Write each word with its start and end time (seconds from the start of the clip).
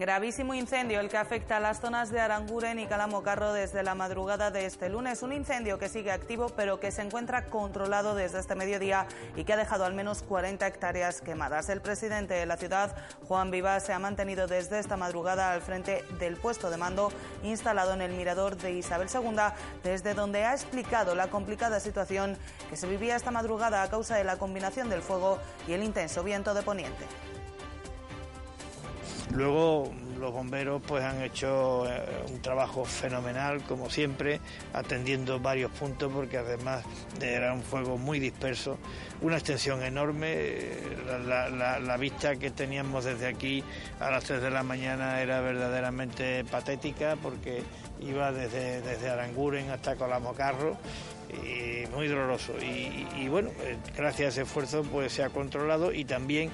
Gravísimo 0.00 0.54
incendio 0.54 0.98
el 0.98 1.10
que 1.10 1.18
afecta 1.18 1.58
a 1.58 1.60
las 1.60 1.78
zonas 1.78 2.10
de 2.10 2.20
Aranguren 2.20 2.78
y 2.78 2.86
Calamocarro 2.86 3.52
desde 3.52 3.82
la 3.82 3.94
madrugada 3.94 4.50
de 4.50 4.64
este 4.64 4.88
lunes. 4.88 5.22
Un 5.22 5.34
incendio 5.34 5.78
que 5.78 5.90
sigue 5.90 6.10
activo 6.10 6.48
pero 6.56 6.80
que 6.80 6.90
se 6.90 7.02
encuentra 7.02 7.44
controlado 7.44 8.14
desde 8.14 8.38
este 8.38 8.54
mediodía 8.54 9.06
y 9.36 9.44
que 9.44 9.52
ha 9.52 9.58
dejado 9.58 9.84
al 9.84 9.92
menos 9.92 10.22
40 10.22 10.66
hectáreas 10.66 11.20
quemadas. 11.20 11.68
El 11.68 11.82
presidente 11.82 12.32
de 12.32 12.46
la 12.46 12.56
ciudad, 12.56 12.96
Juan 13.28 13.50
Vivas, 13.50 13.84
se 13.84 13.92
ha 13.92 13.98
mantenido 13.98 14.46
desde 14.46 14.78
esta 14.78 14.96
madrugada 14.96 15.52
al 15.52 15.60
frente 15.60 16.02
del 16.18 16.38
puesto 16.38 16.70
de 16.70 16.78
mando 16.78 17.12
instalado 17.42 17.92
en 17.92 18.00
el 18.00 18.12
mirador 18.12 18.56
de 18.56 18.72
Isabel 18.72 19.08
II, 19.12 19.52
desde 19.82 20.14
donde 20.14 20.46
ha 20.46 20.54
explicado 20.54 21.14
la 21.14 21.28
complicada 21.28 21.78
situación 21.78 22.38
que 22.70 22.76
se 22.76 22.86
vivía 22.86 23.16
esta 23.16 23.32
madrugada 23.32 23.82
a 23.82 23.90
causa 23.90 24.16
de 24.16 24.24
la 24.24 24.38
combinación 24.38 24.88
del 24.88 25.02
fuego 25.02 25.38
y 25.68 25.74
el 25.74 25.82
intenso 25.82 26.24
viento 26.24 26.54
de 26.54 26.62
poniente. 26.62 27.04
Luego 29.32 29.90
los 30.20 30.32
bomberos 30.32 30.82
pues 30.86 31.02
han 31.02 31.22
hecho 31.22 31.90
eh, 31.90 32.02
un 32.30 32.40
trabajo 32.42 32.84
fenomenal 32.84 33.62
como 33.62 33.88
siempre 33.88 34.38
atendiendo 34.74 35.40
varios 35.40 35.70
puntos 35.72 36.12
porque 36.12 36.36
además 36.36 36.84
era 37.20 37.54
un 37.54 37.62
fuego 37.62 37.96
muy 37.96 38.20
disperso 38.20 38.78
una 39.22 39.36
extensión 39.36 39.82
enorme 39.82 40.58
la, 41.26 41.96
vista 41.96 42.36
que 42.36 42.50
teníamos 42.50 43.04
desde 43.04 43.26
aquí 43.26 43.64
a 43.98 44.10
las 44.10 44.24
3 44.24 44.42
de 44.42 44.50
la 44.50 44.62
mañana 44.62 45.20
era 45.20 45.40
verdaderamente 45.40 46.44
patética 46.44 47.16
porque 47.22 47.62
iba 48.00 48.32
desde, 48.32 48.80
desde 48.82 49.10
Aranguren 49.10 49.70
hasta 49.70 49.96
Colamocarro 49.96 50.76
y 51.32 51.86
muy 51.94 52.08
doloroso. 52.08 52.54
Y, 52.60 53.28
bueno, 53.28 53.50
eh, 53.62 53.76
gracias 53.96 54.26
a 54.26 54.28
ese 54.28 54.42
esfuerzo 54.42 54.82
pues 54.82 55.12
se 55.12 55.22
ha 55.22 55.30
controlado 55.30 55.92
y 55.92 56.04
también 56.04 56.50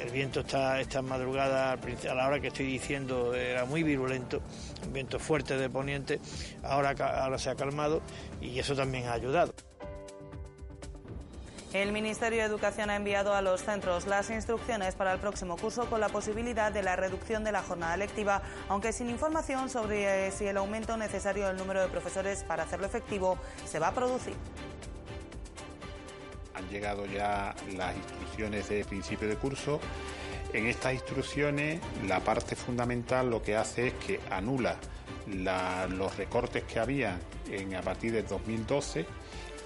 el 0.00 0.10
viento 0.10 0.40
está 0.40 0.80
esta 0.80 1.02
madrugada, 1.02 1.72
a 1.72 2.14
la 2.14 2.26
hora 2.26 2.40
que 2.40 2.48
estoy 2.48 2.66
diciendo, 2.66 3.34
era 3.34 3.64
muy 3.64 3.82
virulento, 3.82 4.42
un 4.86 4.92
viento 4.92 5.18
fuerte 5.18 5.56
de 5.56 5.70
poniente, 5.70 6.20
ahora, 6.62 6.90
ahora 7.22 7.38
se 7.38 7.50
ha 7.50 7.54
calmado 7.54 8.02
y 8.40 8.58
eso 8.58 8.74
también 8.74 9.06
ha 9.06 9.12
ayudado. 9.12 9.54
El 11.74 11.92
Ministerio 11.92 12.38
de 12.38 12.44
Educación 12.46 12.88
ha 12.88 12.96
enviado 12.96 13.34
a 13.34 13.42
los 13.42 13.62
centros 13.62 14.06
las 14.06 14.30
instrucciones 14.30 14.94
para 14.94 15.12
el 15.12 15.20
próximo 15.20 15.58
curso 15.58 15.84
con 15.90 16.00
la 16.00 16.08
posibilidad 16.08 16.72
de 16.72 16.82
la 16.82 16.96
reducción 16.96 17.44
de 17.44 17.52
la 17.52 17.62
jornada 17.62 17.94
lectiva, 17.98 18.40
aunque 18.70 18.90
sin 18.90 19.10
información 19.10 19.68
sobre 19.68 20.30
si 20.30 20.46
el 20.46 20.56
aumento 20.56 20.96
necesario 20.96 21.46
del 21.46 21.58
número 21.58 21.82
de 21.82 21.88
profesores 21.88 22.42
para 22.42 22.62
hacerlo 22.62 22.86
efectivo 22.86 23.36
se 23.66 23.78
va 23.78 23.88
a 23.88 23.94
producir. 23.94 24.32
Han 26.54 26.66
llegado 26.70 27.04
ya 27.04 27.54
las 27.76 27.94
instrucciones 27.94 28.66
de 28.70 28.86
principio 28.86 29.28
de 29.28 29.36
curso. 29.36 29.78
En 30.54 30.66
estas 30.66 30.94
instrucciones 30.94 31.82
la 32.06 32.20
parte 32.20 32.56
fundamental 32.56 33.28
lo 33.28 33.42
que 33.42 33.56
hace 33.56 33.88
es 33.88 33.94
que 33.94 34.20
anula 34.30 34.76
los 35.26 36.16
recortes 36.16 36.64
que 36.64 36.80
había 36.80 37.18
en, 37.50 37.74
a 37.74 37.82
partir 37.82 38.12
del 38.12 38.26
2012 38.26 39.04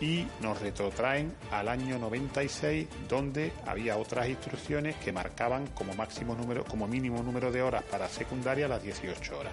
y 0.03 0.27
nos 0.41 0.61
retrotraen 0.61 1.33
al 1.53 1.69
año 1.69 1.97
96 1.97 2.89
donde 3.09 3.53
había 3.65 3.97
otras 3.97 4.29
instrucciones 4.29 4.97
que 4.97 5.13
marcaban 5.13 5.69
como 5.69 5.95
máximo 5.95 6.35
número 6.35 6.65
como 6.65 6.89
mínimo 6.89 7.23
número 7.23 7.53
de 7.53 7.63
horas 7.63 7.85
para 7.85 8.09
secundaria 8.09 8.67
las 8.67 8.83
18 8.83 9.39
horas. 9.39 9.53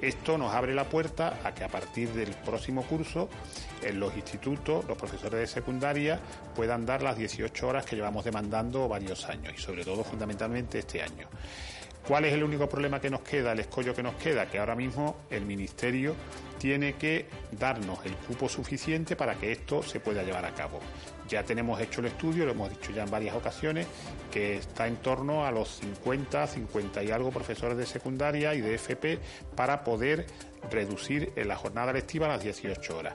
Esto 0.00 0.38
nos 0.38 0.54
abre 0.54 0.74
la 0.74 0.84
puerta 0.84 1.40
a 1.44 1.52
que 1.52 1.64
a 1.64 1.68
partir 1.68 2.08
del 2.08 2.30
próximo 2.30 2.84
curso 2.84 3.28
en 3.82 4.00
los 4.00 4.16
institutos 4.16 4.86
los 4.88 4.96
profesores 4.96 5.40
de 5.40 5.46
secundaria 5.46 6.18
puedan 6.56 6.86
dar 6.86 7.02
las 7.02 7.18
18 7.18 7.68
horas 7.68 7.84
que 7.84 7.94
llevamos 7.94 8.24
demandando 8.24 8.88
varios 8.88 9.28
años 9.28 9.52
y 9.54 9.60
sobre 9.60 9.84
todo 9.84 10.02
fundamentalmente 10.02 10.78
este 10.78 11.02
año. 11.02 11.28
¿Cuál 12.06 12.24
es 12.24 12.32
el 12.32 12.42
único 12.42 12.68
problema 12.68 13.00
que 13.00 13.10
nos 13.10 13.20
queda, 13.20 13.52
el 13.52 13.60
escollo 13.60 13.94
que 13.94 14.02
nos 14.02 14.16
queda? 14.16 14.46
Que 14.46 14.58
ahora 14.58 14.74
mismo 14.74 15.16
el 15.30 15.46
Ministerio 15.46 16.16
tiene 16.58 16.94
que 16.94 17.26
darnos 17.52 18.04
el 18.04 18.14
cupo 18.16 18.48
suficiente 18.48 19.14
para 19.14 19.36
que 19.36 19.52
esto 19.52 19.84
se 19.84 20.00
pueda 20.00 20.24
llevar 20.24 20.44
a 20.44 20.52
cabo. 20.52 20.80
Ya 21.28 21.44
tenemos 21.44 21.80
hecho 21.80 22.00
el 22.00 22.08
estudio, 22.08 22.44
lo 22.44 22.52
hemos 22.52 22.70
dicho 22.70 22.90
ya 22.90 23.04
en 23.04 23.10
varias 23.10 23.36
ocasiones, 23.36 23.86
que 24.32 24.56
está 24.56 24.88
en 24.88 24.96
torno 24.96 25.46
a 25.46 25.52
los 25.52 25.76
50, 25.76 26.44
50 26.46 27.04
y 27.04 27.10
algo 27.12 27.30
profesores 27.30 27.78
de 27.78 27.86
secundaria 27.86 28.52
y 28.54 28.60
de 28.60 28.74
FP 28.74 29.20
para 29.54 29.84
poder 29.84 30.26
reducir 30.70 31.32
la 31.36 31.56
jornada 31.56 31.92
lectiva 31.92 32.26
a 32.26 32.30
las 32.30 32.42
18 32.42 32.98
horas. 32.98 33.14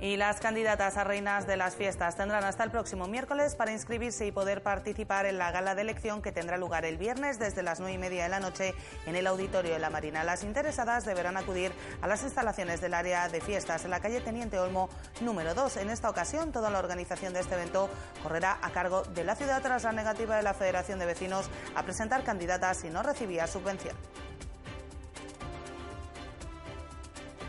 Y 0.00 0.16
las 0.16 0.38
candidatas 0.38 0.96
a 0.96 1.02
reinas 1.02 1.48
de 1.48 1.56
las 1.56 1.74
fiestas 1.74 2.14
tendrán 2.14 2.44
hasta 2.44 2.62
el 2.62 2.70
próximo 2.70 3.08
miércoles 3.08 3.56
para 3.56 3.72
inscribirse 3.72 4.26
y 4.26 4.32
poder 4.32 4.62
participar 4.62 5.26
en 5.26 5.38
la 5.38 5.50
gala 5.50 5.74
de 5.74 5.82
elección 5.82 6.22
que 6.22 6.30
tendrá 6.30 6.56
lugar 6.56 6.84
el 6.84 6.98
viernes 6.98 7.40
desde 7.40 7.64
las 7.64 7.80
nueve 7.80 7.94
y 7.94 7.98
media 7.98 8.22
de 8.22 8.28
la 8.28 8.38
noche 8.38 8.74
en 9.06 9.16
el 9.16 9.26
auditorio 9.26 9.72
de 9.72 9.80
la 9.80 9.90
Marina. 9.90 10.22
Las 10.22 10.44
interesadas 10.44 11.04
deberán 11.04 11.36
acudir 11.36 11.72
a 12.00 12.06
las 12.06 12.22
instalaciones 12.22 12.80
del 12.80 12.94
área 12.94 13.28
de 13.28 13.40
fiestas 13.40 13.84
en 13.84 13.90
la 13.90 13.98
calle 13.98 14.20
Teniente 14.20 14.60
Olmo 14.60 14.88
número 15.20 15.54
2. 15.54 15.78
En 15.78 15.90
esta 15.90 16.08
ocasión, 16.08 16.52
toda 16.52 16.70
la 16.70 16.78
organización 16.78 17.32
de 17.32 17.40
este 17.40 17.56
evento 17.56 17.90
correrá 18.22 18.56
a 18.62 18.70
cargo 18.70 19.02
de 19.02 19.24
la 19.24 19.34
ciudad 19.34 19.60
tras 19.62 19.82
la 19.82 19.90
negativa 19.90 20.36
de 20.36 20.44
la 20.44 20.54
Federación 20.54 21.00
de 21.00 21.06
Vecinos 21.06 21.50
a 21.74 21.82
presentar 21.82 22.22
candidatas 22.22 22.78
si 22.78 22.88
no 22.88 23.02
recibía 23.02 23.48
subvención. 23.48 23.96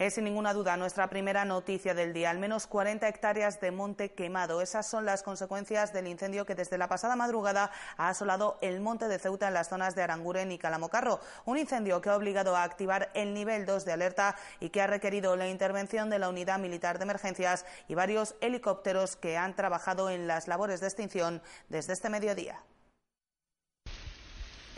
Es 0.00 0.14
sin 0.14 0.24
ninguna 0.24 0.54
duda 0.54 0.78
nuestra 0.78 1.10
primera 1.10 1.44
noticia 1.44 1.92
del 1.92 2.14
día. 2.14 2.30
Al 2.30 2.38
menos 2.38 2.66
40 2.66 3.06
hectáreas 3.06 3.60
de 3.60 3.70
monte 3.70 4.12
quemado. 4.12 4.62
Esas 4.62 4.88
son 4.88 5.04
las 5.04 5.22
consecuencias 5.22 5.92
del 5.92 6.06
incendio 6.06 6.46
que 6.46 6.54
desde 6.54 6.78
la 6.78 6.88
pasada 6.88 7.16
madrugada 7.16 7.70
ha 7.98 8.08
asolado 8.08 8.56
el 8.62 8.80
monte 8.80 9.08
de 9.08 9.18
Ceuta 9.18 9.48
en 9.48 9.52
las 9.52 9.68
zonas 9.68 9.94
de 9.94 10.00
Aranguren 10.02 10.52
y 10.52 10.58
Calamocarro. 10.58 11.20
Un 11.44 11.58
incendio 11.58 12.00
que 12.00 12.08
ha 12.08 12.16
obligado 12.16 12.56
a 12.56 12.62
activar 12.62 13.10
el 13.12 13.34
nivel 13.34 13.66
2 13.66 13.84
de 13.84 13.92
alerta 13.92 14.36
y 14.58 14.70
que 14.70 14.80
ha 14.80 14.86
requerido 14.86 15.36
la 15.36 15.48
intervención 15.48 16.08
de 16.08 16.18
la 16.18 16.30
Unidad 16.30 16.58
Militar 16.58 16.96
de 16.96 17.04
Emergencias 17.04 17.66
y 17.86 17.94
varios 17.94 18.36
helicópteros 18.40 19.16
que 19.16 19.36
han 19.36 19.54
trabajado 19.54 20.08
en 20.08 20.26
las 20.26 20.48
labores 20.48 20.80
de 20.80 20.86
extinción 20.86 21.42
desde 21.68 21.92
este 21.92 22.08
mediodía. 22.08 22.58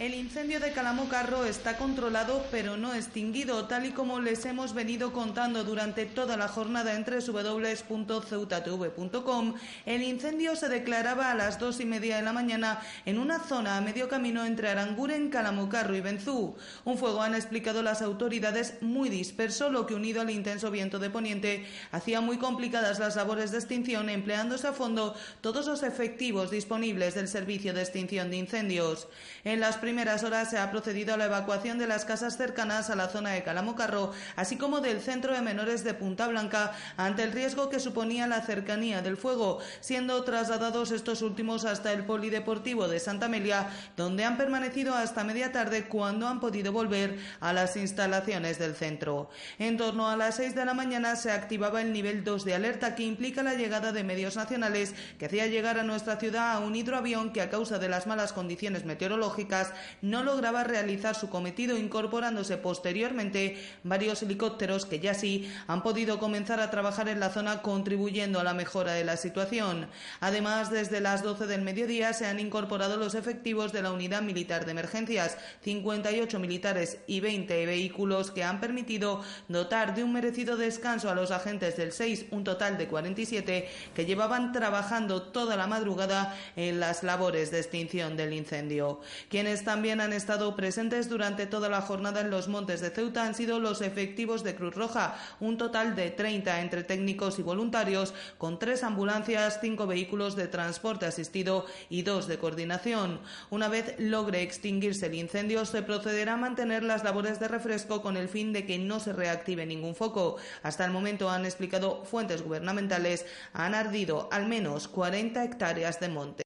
El 0.03 0.15
incendio 0.15 0.59
de 0.59 0.73
Calamocarro 0.73 1.45
está 1.45 1.77
controlado 1.77 2.45
pero 2.51 2.77
no 2.77 2.93
extinguido, 2.93 3.67
tal 3.67 3.87
y 3.87 3.93
como 3.93 4.19
les 4.19 4.45
hemos 4.47 4.75
venido 4.75 5.13
contando 5.13 5.63
durante 5.63 6.07
toda 6.07 6.37
la 6.37 6.49
jornada 6.49 6.97
entre 6.97 7.21
www.ceutatv.com. 7.21 9.55
El 9.87 10.03
incendio 10.03 10.57
se 10.57 10.69
declaraba 10.69 11.31
a 11.31 11.37
las 11.37 11.61
dos 11.61 11.79
y 11.79 11.85
media 11.85 12.17
de 12.17 12.23
la 12.23 12.33
mañana 12.33 12.81
en 13.07 13.21
una 13.21 13.39
zona 13.39 13.77
a 13.77 13.81
medio 13.81 14.09
camino 14.09 14.45
entre 14.45 14.71
Aranguren, 14.71 15.31
Calamocarro 15.31 15.95
y 15.95 16.01
Benzú. 16.01 16.57
Un 16.85 16.99
fuego, 16.99 17.23
han 17.23 17.37
explicado 17.37 17.85
las 17.85 18.03
autoridades, 18.03 18.79
muy 18.81 19.09
disperso, 19.09 19.71
lo 19.71 19.87
que 19.87 19.95
unido 19.95 20.21
al 20.21 20.31
intenso 20.31 20.73
viento 20.73 20.99
de 20.99 21.11
poniente 21.11 21.65
hacía 21.93 22.21
muy 22.21 22.39
complicadas 22.39 22.99
las 22.99 23.15
labores 23.15 23.53
de 23.53 23.59
extinción, 23.59 24.09
empleándose 24.09 24.67
a 24.67 24.73
fondo 24.73 25.15
todos 25.41 25.69
los 25.69 25.85
efectivos 25.85 26.51
disponibles 26.51 27.15
del 27.15 27.29
servicio 27.29 27.73
de 27.73 27.83
extinción 27.83 28.33
de 28.33 28.39
incendios. 28.39 29.07
En 29.45 29.61
las 29.61 29.77
primeras 29.93 30.25
horas 30.25 30.49
se 30.49 30.57
ha 30.57 30.71
procedido 30.71 31.13
a 31.13 31.19
la 31.19 31.27
evacuación 31.27 31.77
de 31.77 31.87
las 31.87 32.07
casas 32.07 32.39
cercanas 32.39 32.89
a 32.89 32.97
la 32.97 33.11
zona 33.11 33.33
de 33.33 33.43
Calamocarro, 33.43 34.13
así 34.37 34.57
como 34.57 34.81
del 34.81 35.03
centro 35.03 35.35
de 35.35 35.43
menores 35.43 35.85
de 35.85 35.93
Punta 35.93 36.29
Blanca, 36.29 36.73
ante 36.97 37.25
el 37.25 37.33
riesgo 37.33 37.69
que 37.69 37.79
suponía 37.79 38.27
la 38.27 38.41
cercanía 38.41 39.03
del 39.03 39.19
fuego, 39.19 39.59
siendo 39.81 40.25
trasladados 40.25 40.93
estos 40.93 41.21
últimos 41.21 41.67
hasta 41.67 41.93
el 41.93 42.07
Polideportivo 42.07 42.89
de 42.89 43.01
Santa 43.01 43.27
Amelia, 43.27 43.69
donde 43.95 44.25
han 44.25 44.39
permanecido 44.39 44.95
hasta 44.95 45.25
media 45.25 45.53
tarde 45.53 45.85
cuando 45.89 46.27
han 46.27 46.41
podido 46.41 46.73
volver 46.73 47.19
a 47.41 47.53
las 47.53 47.77
instalaciones 47.77 48.59
del 48.59 48.75
centro. 48.75 49.29
En 49.59 49.77
torno 49.77 50.09
a 50.09 50.17
las 50.17 50.37
seis 50.37 50.55
de 50.55 50.65
la 50.65 50.73
mañana 50.73 51.17
se 51.17 51.33
activaba 51.33 51.83
el 51.83 51.93
nivel 51.93 52.25
2 52.25 52.47
de 52.47 52.55
alerta 52.55 52.95
que 52.95 53.03
implica 53.03 53.43
la 53.43 53.57
llegada 53.57 53.93
de 53.93 54.05
medios 54.05 54.37
nacionales 54.37 54.95
que 55.19 55.27
hacía 55.27 55.49
llegar 55.49 55.79
a 55.79 55.83
nuestra 55.83 56.17
ciudad 56.17 56.53
a 56.53 56.61
un 56.61 56.77
hidroavión 56.77 57.35
que 57.35 57.43
a 57.43 57.51
causa 57.51 57.79
de 57.79 57.91
las 57.91 58.07
malas 58.07 58.33
condiciones 58.33 58.87
meteorológicas 58.87 59.71
no 60.01 60.23
lograba 60.23 60.65
realizar 60.65 61.15
su 61.15 61.29
cometido, 61.29 61.77
incorporándose 61.77 62.57
posteriormente 62.57 63.63
varios 63.85 64.23
helicópteros 64.23 64.87
que 64.87 65.01
ya 65.01 65.15
sí 65.15 65.51
han 65.67 65.83
podido 65.83 66.19
comenzar 66.19 66.61
a 66.61 66.71
trabajar 66.71 67.09
en 67.09 67.21
la 67.21 67.31
zona, 67.31 67.63
contribuyendo 67.63 68.41
a 68.41 68.45
la 68.45 68.55
mejora 68.55 68.93
de 68.93 69.05
la 69.05 69.17
situación. 69.17 69.89
Además, 70.21 70.71
desde 70.71 71.01
las 71.01 71.23
12 71.23 71.47
del 71.47 71.63
mediodía 71.63 72.13
se 72.13 72.27
han 72.27 72.41
incorporado 72.41 72.97
los 72.97 73.15
efectivos 73.15 73.73
de 73.73 73.83
la 73.83 73.93
Unidad 73.93 74.23
Militar 74.23 74.65
de 74.65 74.73
Emergencias, 74.73 75.37
58 75.63 76.39
militares 76.39 76.99
y 77.07 77.21
20 77.21 77.67
vehículos 77.67 78.31
que 78.31 78.45
han 78.45 78.61
permitido 78.61 79.23
dotar 79.49 79.95
de 79.95 80.05
un 80.05 80.13
merecido 80.13 80.57
descanso 80.57 81.11
a 81.11 81.15
los 81.15 81.31
agentes 81.31 81.77
del 81.77 81.93
6, 81.93 82.27
un 82.31 82.45
total 82.45 82.79
de 82.79 82.89
47, 82.89 83.69
que 83.95 84.05
llevaban 84.05 84.53
trabajando 84.53 85.23
toda 85.23 85.57
la 85.57 85.67
madrugada 85.67 86.37
en 86.57 86.81
las 86.81 87.03
labores 87.03 87.51
de 87.51 87.59
extinción 87.59 88.17
del 88.17 88.33
incendio. 88.33 89.01
Quienes 89.29 89.62
también 89.65 90.01
han 90.01 90.13
estado 90.13 90.55
presentes 90.57 91.09
durante 91.09 91.47
toda 91.47 91.69
la 91.69 91.81
jornada 91.81 92.21
en 92.21 92.31
los 92.31 92.49
montes 92.49 92.81
de 92.81 92.91
Ceuta 92.91 93.25
han 93.25 93.35
sido 93.35 93.59
los 93.59 93.81
efectivos 93.81 94.43
de 94.43 94.55
Cruz 94.55 94.75
Roja, 94.75 95.17
un 95.41 95.59
total 95.59 95.97
de 95.97 96.11
30 96.11 96.61
entre 96.61 96.85
técnicos 96.85 97.39
y 97.39 97.43
voluntarios, 97.43 98.15
con 98.39 98.59
tres 98.59 98.83
ambulancias, 98.83 99.59
cinco 99.61 99.87
vehículos 99.87 100.37
de 100.37 100.49
transporte 100.49 101.07
asistido 101.07 101.67
y 101.89 102.03
dos 102.03 102.29
de 102.29 102.39
coordinación. 102.39 103.21
Una 103.51 103.69
vez 103.69 103.95
logre 103.99 104.43
extinguirse 104.43 105.07
el 105.07 105.15
incendio, 105.15 105.65
se 105.65 105.83
procederá 105.83 106.35
a 106.35 106.37
mantener 106.37 106.83
las 106.83 107.05
labores 107.05 107.41
de 107.41 107.49
refresco 107.49 108.03
con 108.03 108.17
el 108.17 108.29
fin 108.29 108.53
de 108.53 108.67
que 108.67 108.79
no 108.79 109.01
se 109.01 109.13
reactive 109.13 109.67
ningún 109.67 109.95
foco. 109.95 110.37
Hasta 110.63 110.85
el 110.85 110.91
momento, 110.91 111.31
han 111.31 111.45
explicado 111.45 112.05
fuentes 112.05 112.43
gubernamentales, 112.43 113.27
han 113.53 113.75
ardido 113.75 114.29
al 114.33 114.47
menos 114.47 114.89
40 114.89 115.45
hectáreas 115.45 116.01
de 116.01 116.09
monte. 116.09 116.42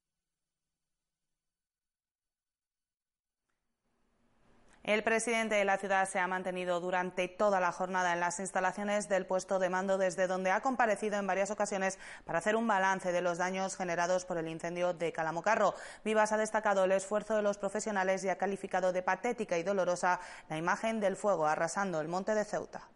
El 4.86 5.02
presidente 5.02 5.56
de 5.56 5.64
la 5.64 5.78
ciudad 5.78 6.08
se 6.08 6.20
ha 6.20 6.28
mantenido 6.28 6.78
durante 6.78 7.26
toda 7.26 7.58
la 7.58 7.72
jornada 7.72 8.12
en 8.12 8.20
las 8.20 8.38
instalaciones 8.38 9.08
del 9.08 9.26
puesto 9.26 9.58
de 9.58 9.68
mando, 9.68 9.98
desde 9.98 10.28
donde 10.28 10.52
ha 10.52 10.60
comparecido 10.60 11.18
en 11.18 11.26
varias 11.26 11.50
ocasiones 11.50 11.98
para 12.24 12.38
hacer 12.38 12.54
un 12.54 12.68
balance 12.68 13.10
de 13.10 13.20
los 13.20 13.36
daños 13.36 13.76
generados 13.76 14.24
por 14.24 14.38
el 14.38 14.46
incendio 14.46 14.94
de 14.94 15.10
Calamocarro. 15.10 15.74
Vivas 16.04 16.30
ha 16.30 16.36
destacado 16.36 16.84
el 16.84 16.92
esfuerzo 16.92 17.34
de 17.34 17.42
los 17.42 17.58
profesionales 17.58 18.22
y 18.22 18.28
ha 18.28 18.38
calificado 18.38 18.92
de 18.92 19.02
patética 19.02 19.58
y 19.58 19.64
dolorosa 19.64 20.20
la 20.48 20.56
imagen 20.56 21.00
del 21.00 21.16
fuego 21.16 21.48
arrasando 21.48 22.00
el 22.00 22.06
monte 22.06 22.36
de 22.36 22.44
Ceuta. 22.44 22.88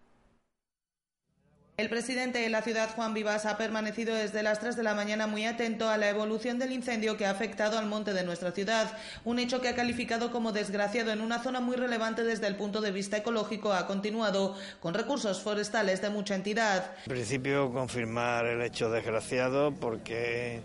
El 1.80 1.88
presidente 1.88 2.40
de 2.40 2.50
la 2.50 2.60
ciudad, 2.60 2.90
Juan 2.94 3.14
Vivas, 3.14 3.46
ha 3.46 3.56
permanecido 3.56 4.14
desde 4.14 4.42
las 4.42 4.60
3 4.60 4.76
de 4.76 4.82
la 4.82 4.94
mañana 4.94 5.26
muy 5.26 5.46
atento 5.46 5.88
a 5.88 5.96
la 5.96 6.10
evolución 6.10 6.58
del 6.58 6.72
incendio 6.72 7.16
que 7.16 7.24
ha 7.24 7.30
afectado 7.30 7.78
al 7.78 7.86
monte 7.86 8.12
de 8.12 8.22
nuestra 8.22 8.52
ciudad, 8.52 8.98
un 9.24 9.38
hecho 9.38 9.62
que 9.62 9.68
ha 9.68 9.74
calificado 9.74 10.30
como 10.30 10.52
desgraciado 10.52 11.10
en 11.10 11.22
una 11.22 11.42
zona 11.42 11.62
muy 11.62 11.76
relevante 11.76 12.22
desde 12.22 12.48
el 12.48 12.56
punto 12.56 12.82
de 12.82 12.92
vista 12.92 13.16
ecológico. 13.16 13.72
Ha 13.72 13.86
continuado 13.86 14.56
con 14.78 14.92
recursos 14.92 15.40
forestales 15.40 16.02
de 16.02 16.10
mucha 16.10 16.34
entidad. 16.34 16.92
En 17.06 17.12
principio, 17.12 17.72
confirmar 17.72 18.44
el 18.44 18.60
hecho 18.60 18.90
desgraciado 18.90 19.74
porque 19.74 20.56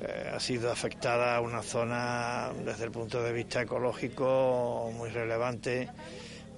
eh, 0.00 0.32
ha 0.34 0.40
sido 0.40 0.72
afectada 0.72 1.40
una 1.40 1.62
zona 1.62 2.50
desde 2.64 2.82
el 2.82 2.90
punto 2.90 3.22
de 3.22 3.32
vista 3.32 3.62
ecológico 3.62 4.90
muy 4.92 5.10
relevante. 5.10 5.88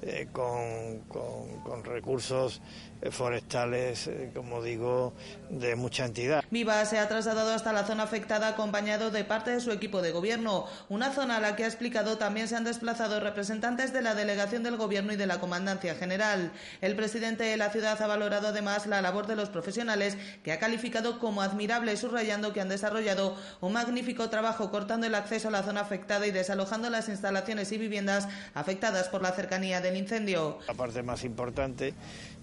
Eh, 0.02 0.28
con, 0.32 1.00
con 1.10 1.84
recursos 1.84 2.62
forestales, 3.10 4.06
eh, 4.06 4.30
como 4.34 4.62
digo, 4.62 5.12
de 5.48 5.74
mucha 5.76 6.04
entidad. 6.04 6.44
Viva 6.50 6.84
se 6.84 6.98
ha 6.98 7.08
trasladado 7.08 7.52
hasta 7.52 7.72
la 7.72 7.84
zona 7.84 8.02
afectada 8.02 8.48
acompañado 8.48 9.10
de 9.10 9.24
parte 9.24 9.50
de 9.50 9.60
su 9.60 9.72
equipo 9.72 10.02
de 10.02 10.12
gobierno, 10.12 10.66
una 10.88 11.10
zona 11.10 11.36
a 11.36 11.40
la 11.40 11.56
que 11.56 11.64
ha 11.64 11.66
explicado 11.66 12.18
también 12.18 12.48
se 12.48 12.56
han 12.56 12.64
desplazado 12.64 13.20
representantes 13.20 13.92
de 13.92 14.02
la 14.02 14.14
delegación 14.14 14.62
del 14.62 14.76
gobierno 14.76 15.12
y 15.12 15.16
de 15.16 15.26
la 15.26 15.40
comandancia 15.40 15.94
general. 15.94 16.52
El 16.80 16.96
presidente 16.96 17.44
de 17.44 17.56
la 17.56 17.70
ciudad 17.70 18.00
ha 18.00 18.06
valorado 18.06 18.48
además 18.48 18.86
la 18.86 19.00
labor 19.00 19.26
de 19.26 19.36
los 19.36 19.48
profesionales 19.48 20.18
que 20.44 20.52
ha 20.52 20.58
calificado 20.58 21.18
como 21.18 21.42
admirable, 21.42 21.96
subrayando 21.96 22.52
que 22.52 22.60
han 22.60 22.68
desarrollado 22.68 23.36
un 23.60 23.72
magnífico 23.72 24.28
trabajo 24.28 24.70
cortando 24.70 25.06
el 25.06 25.14
acceso 25.14 25.48
a 25.48 25.52
la 25.52 25.62
zona 25.62 25.80
afectada 25.80 26.26
y 26.26 26.30
desalojando 26.30 26.90
las 26.90 27.08
instalaciones 27.08 27.72
y 27.72 27.78
viviendas 27.78 28.28
afectadas 28.54 29.08
por 29.08 29.22
la 29.22 29.32
cercanía 29.32 29.80
del 29.80 29.96
incendio. 29.96 30.58
La 30.66 30.74
parte 30.74 31.02
más 31.02 31.24
importante 31.24 31.94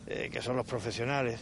eh, 0.10 0.30
que 0.32 0.42
son 0.42 0.56
los 0.56 0.66
profesionales, 0.66 1.38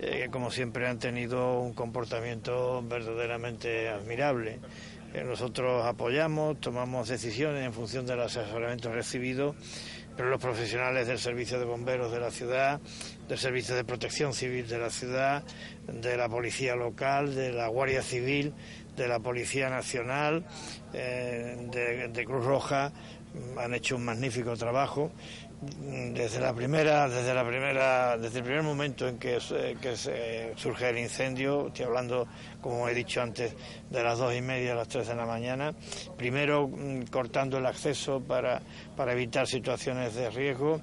eh, 0.00 0.22
que 0.24 0.28
como 0.28 0.50
siempre 0.50 0.88
han 0.88 0.98
tenido 0.98 1.60
un 1.60 1.72
comportamiento 1.72 2.82
verdaderamente 2.82 3.88
admirable. 3.88 4.58
Eh, 5.14 5.22
nosotros 5.22 5.86
apoyamos, 5.86 6.60
tomamos 6.60 7.08
decisiones 7.08 7.64
en 7.64 7.72
función 7.72 8.04
del 8.04 8.20
asesoramiento 8.20 8.92
recibido, 8.92 9.54
pero 10.16 10.30
los 10.30 10.40
profesionales 10.40 11.06
del 11.06 11.20
Servicio 11.20 11.60
de 11.60 11.64
Bomberos 11.64 12.10
de 12.10 12.18
la 12.18 12.32
ciudad, 12.32 12.80
del 13.28 13.38
Servicio 13.38 13.76
de 13.76 13.84
Protección 13.84 14.34
Civil 14.34 14.66
de 14.66 14.78
la 14.78 14.90
ciudad, 14.90 15.44
de 15.86 16.16
la 16.16 16.28
Policía 16.28 16.74
Local, 16.74 17.36
de 17.36 17.52
la 17.52 17.68
Guardia 17.68 18.02
Civil, 18.02 18.52
de 18.96 19.06
la 19.06 19.20
Policía 19.20 19.70
Nacional, 19.70 20.44
de 20.92 22.24
Cruz 22.26 22.44
Roja, 22.44 22.92
han 23.56 23.74
hecho 23.74 23.96
un 23.96 24.04
magnífico 24.04 24.56
trabajo 24.56 25.12
desde 25.62 26.40
la 26.40 26.52
primera, 26.52 27.08
desde 27.08 27.32
la 27.32 27.46
primera, 27.46 28.16
desde 28.18 28.38
el 28.38 28.44
primer 28.44 28.64
momento 28.64 29.06
en 29.06 29.18
que, 29.18 29.38
que 29.80 29.96
se 29.96 30.52
surge 30.56 30.88
el 30.88 30.98
incendio, 30.98 31.68
estoy 31.68 31.86
hablando, 31.86 32.26
como 32.60 32.88
he 32.88 32.94
dicho 32.94 33.22
antes, 33.22 33.54
de 33.88 34.02
las 34.02 34.18
dos 34.18 34.34
y 34.34 34.40
media 34.40 34.72
a 34.72 34.74
las 34.74 34.88
tres 34.88 35.06
de 35.06 35.14
la 35.14 35.24
mañana, 35.24 35.72
primero 36.16 36.66
mm, 36.66 37.04
cortando 37.12 37.58
el 37.58 37.66
acceso 37.66 38.20
para, 38.20 38.60
para 38.96 39.12
evitar 39.12 39.46
situaciones 39.46 40.16
de 40.16 40.30
riesgo 40.30 40.80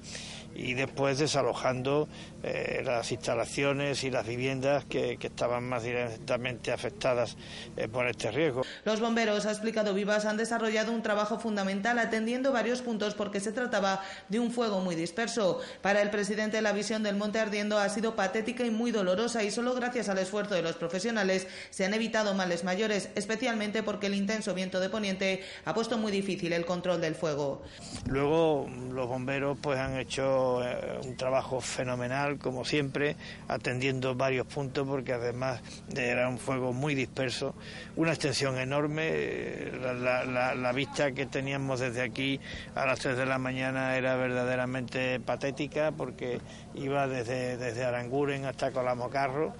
y 0.54 0.72
después 0.72 1.18
desalojando 1.18 2.08
eh, 2.42 2.82
las 2.84 3.12
instalaciones 3.12 4.02
y 4.04 4.10
las 4.10 4.26
viviendas 4.26 4.84
que, 4.84 5.18
estaban 5.20 5.64
más 5.64 5.82
directamente 5.82 6.72
afectadas 6.72 7.36
eh, 7.76 7.88
por 7.88 8.06
este 8.06 8.30
riesgo. 8.30 8.62
Los 8.84 9.00
bomberos, 9.00 9.46
ha 9.46 9.50
explicado 9.50 9.94
Vivas, 9.94 10.24
han 10.24 10.36
desarrollado 10.36 10.92
un 10.92 11.02
trabajo 11.02 11.38
fundamental 11.38 11.98
atendiendo 11.98 12.52
varios 12.52 12.82
puntos 12.82 13.14
porque 13.14 13.40
se 13.40 13.52
trataba 13.52 14.02
de 14.28 14.40
un 14.40 14.50
fuego 14.50 14.80
muy 14.80 14.94
disperso. 14.94 15.60
Para 15.82 16.02
el 16.02 16.10
presidente 16.10 16.62
la 16.62 16.72
visión 16.72 17.02
del 17.02 17.16
monte 17.16 17.38
ardiendo 17.38 17.78
ha 17.78 17.88
sido 17.88 18.16
patética 18.16 18.64
y 18.64 18.70
muy 18.70 18.90
dolorosa 18.90 19.42
y 19.42 19.50
solo 19.50 19.74
gracias 19.74 20.08
al 20.08 20.18
esfuerzo 20.18 20.54
de 20.54 20.62
los 20.62 20.76
profesionales 20.76 21.46
se 21.70 21.84
han 21.84 21.94
evitado 21.94 22.34
males 22.34 22.64
mayores, 22.64 23.10
especialmente 23.14 23.82
porque 23.82 24.06
el 24.06 24.14
intenso 24.14 24.54
viento 24.54 24.80
de 24.80 24.88
poniente 24.88 25.42
ha 25.64 25.74
puesto 25.74 25.98
muy 25.98 26.12
difícil 26.12 26.52
el 26.52 26.64
control 26.64 27.00
del 27.00 27.14
fuego. 27.14 27.62
Luego 28.06 28.68
los 28.92 29.08
bomberos 29.08 29.58
pues 29.60 29.78
han 29.78 29.98
hecho 29.98 30.64
eh, 30.66 30.98
un 31.04 31.16
trabajo 31.16 31.60
fenomenal 31.60 32.29
como 32.38 32.64
siempre, 32.64 33.16
atendiendo 33.48 34.14
varios 34.14 34.46
puntos 34.46 34.86
porque 34.86 35.12
además 35.12 35.60
era 35.94 36.28
un 36.28 36.38
fuego 36.38 36.72
muy 36.72 36.94
disperso, 36.94 37.54
una 37.96 38.12
extensión 38.12 38.58
enorme, 38.58 39.70
la, 39.80 40.72
vista 40.72 41.12
que 41.12 41.26
teníamos 41.26 41.80
desde 41.80 42.00
aquí 42.00 42.40
a 42.74 42.86
las 42.86 43.00
3 43.00 43.16
de 43.16 43.26
la 43.26 43.38
mañana 43.38 43.96
era 43.96 44.16
verdaderamente 44.16 45.18
patética 45.20 45.90
porque 45.92 46.40
iba 46.74 47.08
desde, 47.08 47.56
desde 47.56 47.84
Aranguren 47.84 48.44
hasta 48.44 48.70
Colamocarro 48.70 49.54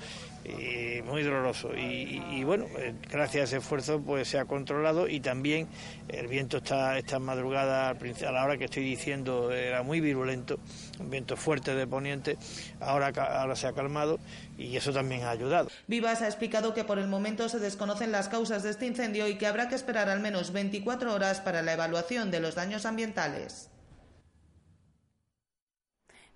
y 0.44 1.02
muy 1.02 1.23
doloroso. 1.23 1.70
Y, 1.76 2.42
bueno, 2.44 2.66
eh, 2.78 2.94
gracias 3.11 3.42
a 3.42 3.44
ese 3.44 3.56
esfuerzo 3.59 4.00
pues 4.00 4.28
se 4.28 4.38
ha 4.38 4.44
controlado 4.44 5.09
y 5.09 5.20
también 5.20 5.68
el 6.09 6.26
viento 6.28 6.59
está 6.59 6.99
esta 6.99 7.18
madrugada, 7.18 7.90
a 7.90 8.32
la 8.32 8.44
hora 8.44 8.56
que 8.56 8.64
estoy 8.64 8.85
diciendo, 8.85 9.52
era 9.52 9.82
muy 9.82 10.00
virulento, 10.00 10.59
un 10.99 11.11
viento 11.11 11.37
fuerte 11.37 11.75
de 11.75 11.87
poniente, 11.87 12.38
ahora, 12.80 13.09
ahora 13.09 13.56
se 13.56 13.66
ha 13.66 13.73
calmado 13.73 14.18
y 14.56 14.76
eso 14.76 14.92
también 14.92 15.23
ha 15.25 15.30
ayudado. 15.30 15.68
Vivas 15.87 16.23
ha 16.23 16.26
explicado 16.26 16.75
que 16.75 16.85
por 16.85 16.99
el 16.99 17.09
momento 17.09 17.49
se 17.49 17.59
desconocen 17.59 18.12
las 18.12 18.28
causas 18.28 18.62
de 18.62 18.70
este 18.70 18.87
incendio 18.87 19.28
y 19.28 19.37
que 19.37 19.47
habrá 19.47 19.68
que 19.68 19.75
esperar 19.75 20.09
al 20.09 20.20
menos 20.20 20.52
24 20.52 21.14
horas 21.14 21.40
para 21.40 21.62
la 21.62 21.73
evaluación 21.75 22.30
de 22.30 22.40
los 22.40 22.54
daños 22.54 22.87
ambientales. 22.87 23.70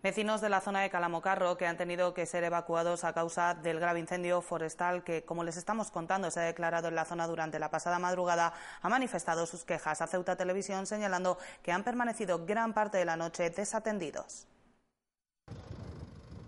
Vecinos 0.05 0.43
de 0.43 0.51
la 0.51 0.61
zona 0.61 0.83
de 0.83 0.91
Calamocarro 0.91 1.57
que 1.57 1.67
han 1.67 1.79
tenido 1.79 2.13
que 2.13 2.27
ser 2.27 2.45
evacuados 2.45 3.05
a 3.05 3.15
causa 3.15 3.55
del 3.55 3.81
grave 3.81 4.01
incendio 4.01 4.43
forestal 4.43 5.03
que, 5.03 5.25
como 5.25 5.45
les 5.45 5.57
estamos 5.57 5.91
contando, 5.91 6.31
se 6.31 6.41
ha 6.41 6.43
declarado 6.43 6.89
en 6.89 6.95
la 6.95 7.07
zona 7.07 7.27
durante 7.27 7.59
la 7.59 7.71
pasada 7.71 7.99
madrugada, 7.99 8.53
han 8.83 8.91
manifestado 8.91 9.47
sus 9.47 9.65
quejas 9.65 10.03
a 10.03 10.07
Ceuta 10.07 10.37
Televisión 10.37 10.85
señalando 10.85 11.39
que 11.63 11.73
han 11.73 11.85
permanecido 11.85 12.45
gran 12.45 12.75
parte 12.75 12.99
de 12.99 13.07
la 13.07 13.17
noche 13.17 13.49
desatendidos. 13.49 14.47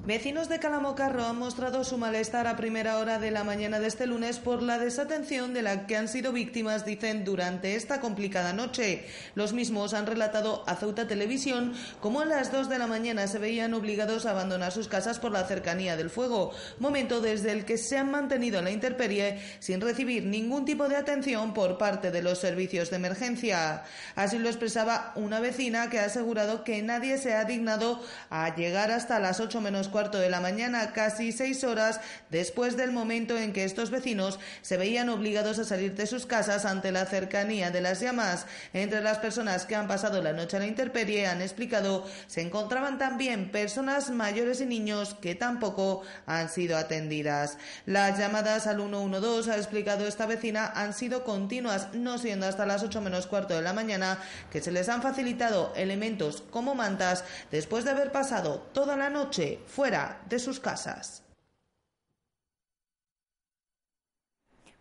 Vecinos 0.06 0.48
de 0.48 0.60
Calamocarro 0.60 1.26
han 1.26 1.36
mostrado 1.36 1.82
su 1.82 1.98
malestar 1.98 2.46
a 2.46 2.54
primera 2.54 2.98
hora 2.98 3.18
de 3.18 3.32
la 3.32 3.42
mañana 3.42 3.80
de 3.80 3.88
este 3.88 4.06
lunes 4.06 4.38
por 4.38 4.62
la 4.62 4.78
desatención 4.78 5.52
de 5.52 5.62
la 5.62 5.88
que 5.88 5.96
han 5.96 6.06
sido 6.06 6.30
víctimas, 6.30 6.86
dicen, 6.86 7.24
durante 7.24 7.74
esta 7.74 8.00
complicada 8.00 8.52
noche. 8.52 9.04
Los 9.34 9.52
mismos 9.52 9.94
han 9.94 10.06
relatado 10.06 10.62
a 10.68 10.76
Ceuta 10.76 11.08
Televisión 11.08 11.74
cómo 11.98 12.20
a 12.20 12.24
las 12.24 12.52
dos 12.52 12.68
de 12.68 12.78
la 12.78 12.86
mañana 12.86 13.26
se 13.26 13.40
veían 13.40 13.74
obligados 13.74 14.26
a 14.26 14.30
abandonar 14.30 14.70
sus 14.70 14.86
casas 14.86 15.18
por 15.18 15.32
la 15.32 15.42
cercanía 15.42 15.96
del 15.96 16.08
fuego, 16.08 16.52
momento 16.78 17.20
desde 17.20 17.50
el 17.50 17.64
que 17.64 17.76
se 17.76 17.98
han 17.98 18.12
mantenido 18.12 18.60
en 18.60 18.66
la 18.66 18.70
intemperie 18.70 19.40
sin 19.58 19.80
recibir 19.80 20.24
ningún 20.24 20.64
tipo 20.64 20.88
de 20.88 20.94
atención 20.94 21.52
por 21.52 21.78
parte 21.78 22.12
de 22.12 22.22
los 22.22 22.38
servicios 22.38 22.90
de 22.90 22.96
emergencia. 22.96 23.82
Así 24.14 24.38
lo 24.38 24.48
expresaba 24.48 25.10
una 25.16 25.40
vecina 25.40 25.90
que 25.90 25.98
ha 25.98 26.04
asegurado 26.04 26.62
que 26.62 26.80
nadie 26.80 27.18
se 27.18 27.34
ha 27.34 27.44
dignado 27.44 28.00
a 28.30 28.54
llegar 28.54 28.92
hasta 28.92 29.18
las 29.18 29.40
ocho 29.40 29.60
menos 29.60 29.88
cuarto 29.96 30.18
de 30.18 30.28
la 30.28 30.40
mañana, 30.40 30.92
casi 30.92 31.32
seis 31.32 31.64
horas 31.64 32.02
después 32.28 32.76
del 32.76 32.92
momento 32.92 33.38
en 33.38 33.54
que 33.54 33.64
estos 33.64 33.88
vecinos 33.88 34.38
se 34.60 34.76
veían 34.76 35.08
obligados 35.08 35.58
a 35.58 35.64
salir 35.64 35.94
de 35.94 36.06
sus 36.06 36.26
casas 36.26 36.66
ante 36.66 36.92
la 36.92 37.06
cercanía 37.06 37.70
de 37.70 37.80
las 37.80 38.00
llamas. 38.00 38.44
Entre 38.74 39.00
las 39.00 39.16
personas 39.16 39.64
que 39.64 39.74
han 39.74 39.88
pasado 39.88 40.22
la 40.22 40.34
noche 40.34 40.58
a 40.58 40.60
la 40.60 40.66
intemperie, 40.66 41.28
han 41.28 41.40
explicado, 41.40 42.04
se 42.26 42.42
encontraban 42.42 42.98
también 42.98 43.50
personas 43.50 44.10
mayores 44.10 44.60
y 44.60 44.66
niños 44.66 45.14
que 45.14 45.34
tampoco 45.34 46.02
han 46.26 46.50
sido 46.50 46.76
atendidas. 46.76 47.56
Las 47.86 48.18
llamadas 48.18 48.66
al 48.66 48.76
112, 48.76 49.50
ha 49.50 49.56
explicado 49.56 50.06
esta 50.06 50.26
vecina, 50.26 50.66
han 50.74 50.92
sido 50.92 51.24
continuas, 51.24 51.94
no 51.94 52.18
siendo 52.18 52.46
hasta 52.46 52.66
las 52.66 52.82
ocho 52.82 53.00
menos 53.00 53.26
cuarto 53.26 53.54
de 53.54 53.62
la 53.62 53.72
mañana 53.72 54.18
que 54.52 54.60
se 54.60 54.72
les 54.72 54.90
han 54.90 55.00
facilitado 55.00 55.72
elementos 55.74 56.42
como 56.50 56.74
mantas 56.74 57.24
después 57.50 57.86
de 57.86 57.92
haber 57.92 58.12
pasado 58.12 58.58
toda 58.74 58.98
la 58.98 59.08
noche 59.08 59.60
fuera 59.66 59.85
de 60.28 60.38
sus 60.38 60.60
casas. 60.60 61.22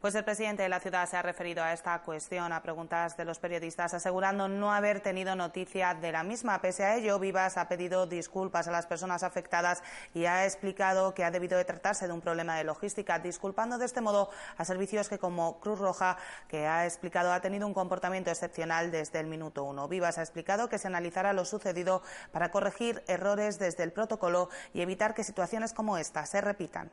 Pues 0.06 0.14
el 0.14 0.24
presidente 0.24 0.62
de 0.62 0.70
la 0.70 0.80
ciudad 0.80 1.10
se 1.10 1.18
ha 1.18 1.24
referido 1.24 1.64
a 1.64 1.74
esta 1.74 2.00
cuestión 2.04 2.54
a 2.54 2.62
preguntas 2.62 3.18
de 3.18 3.26
los 3.26 3.40
periodistas, 3.40 3.96
asegurando 3.96 4.48
no 4.48 4.72
haber 4.72 5.00
tenido 5.00 5.36
noticia 5.36 5.96
de 5.96 6.12
la 6.12 6.22
misma. 6.22 6.62
Pese 6.62 6.84
a 6.84 6.96
ello, 6.96 7.18
Vivas 7.18 7.58
ha 7.58 7.68
pedido 7.68 8.06
disculpas 8.06 8.68
a 8.68 8.72
las 8.72 8.86
personas 8.86 9.24
afectadas 9.24 9.82
y 10.14 10.26
ha 10.26 10.46
explicado 10.46 11.16
que 11.16 11.24
ha 11.24 11.32
debido 11.32 11.58
de 11.58 11.66
tratarse 11.66 12.06
de 12.06 12.14
un 12.14 12.22
problema 12.22 12.56
de 12.56 12.66
logística, 12.66 13.18
disculpando 13.18 13.80
de 13.80 13.86
este 13.86 14.00
modo 14.00 14.30
a 14.58 14.64
servicios 14.64 15.10
que, 15.10 15.18
como 15.18 15.60
Cruz 15.60 15.80
Roja, 15.80 16.18
que 16.50 16.68
ha 16.68 16.86
explicado, 16.86 17.34
ha 17.34 17.42
tenido 17.42 17.66
un 17.66 17.74
comportamiento 17.74 18.30
excepcional 18.30 18.92
desde 18.92 19.20
el 19.20 19.26
minuto 19.26 19.64
uno. 19.64 19.88
Vivas 19.88 20.20
ha 20.20 20.22
explicado 20.22 20.70
que 20.70 20.78
se 20.78 20.86
analizará 20.86 21.34
lo 21.34 21.46
sucedido 21.46 22.04
para 22.32 22.52
corregir 22.52 23.04
errores 23.08 23.58
desde 23.58 23.82
el 23.82 23.92
protocolo 23.92 24.50
y 24.72 24.82
evitar 24.82 25.16
que 25.16 25.24
situaciones 25.24 25.74
como 25.74 25.98
esta 25.98 26.28
se 26.28 26.42
repitan. 26.42 26.92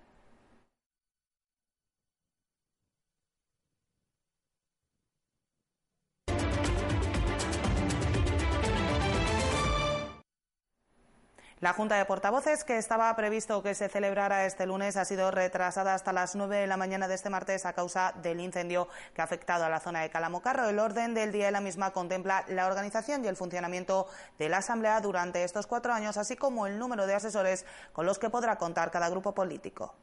La 11.62 11.72
Junta 11.72 11.94
de 11.94 12.04
Portavoces, 12.04 12.64
que 12.64 12.76
estaba 12.76 13.14
previsto 13.14 13.62
que 13.62 13.76
se 13.76 13.88
celebrara 13.88 14.46
este 14.46 14.66
lunes, 14.66 14.96
ha 14.96 15.04
sido 15.04 15.30
retrasada 15.30 15.94
hasta 15.94 16.12
las 16.12 16.34
nueve 16.34 16.56
de 16.56 16.66
la 16.66 16.76
mañana 16.76 17.06
de 17.06 17.14
este 17.14 17.30
martes 17.30 17.64
a 17.66 17.72
causa 17.72 18.14
del 18.20 18.40
incendio 18.40 18.88
que 19.14 19.20
ha 19.20 19.24
afectado 19.26 19.64
a 19.64 19.68
la 19.68 19.78
zona 19.78 20.00
de 20.00 20.10
Calamocarro. 20.10 20.68
El 20.68 20.80
orden 20.80 21.14
del 21.14 21.30
día 21.30 21.46
de 21.46 21.52
la 21.52 21.60
misma 21.60 21.92
contempla 21.92 22.44
la 22.48 22.66
organización 22.66 23.24
y 23.24 23.28
el 23.28 23.36
funcionamiento 23.36 24.08
de 24.40 24.48
la 24.48 24.56
Asamblea 24.56 25.00
durante 25.00 25.44
estos 25.44 25.68
cuatro 25.68 25.92
años, 25.92 26.16
así 26.16 26.34
como 26.34 26.66
el 26.66 26.80
número 26.80 27.06
de 27.06 27.14
asesores 27.14 27.64
con 27.92 28.06
los 28.06 28.18
que 28.18 28.28
podrá 28.28 28.56
contar 28.56 28.90
cada 28.90 29.08
grupo 29.08 29.32
político. 29.32 29.94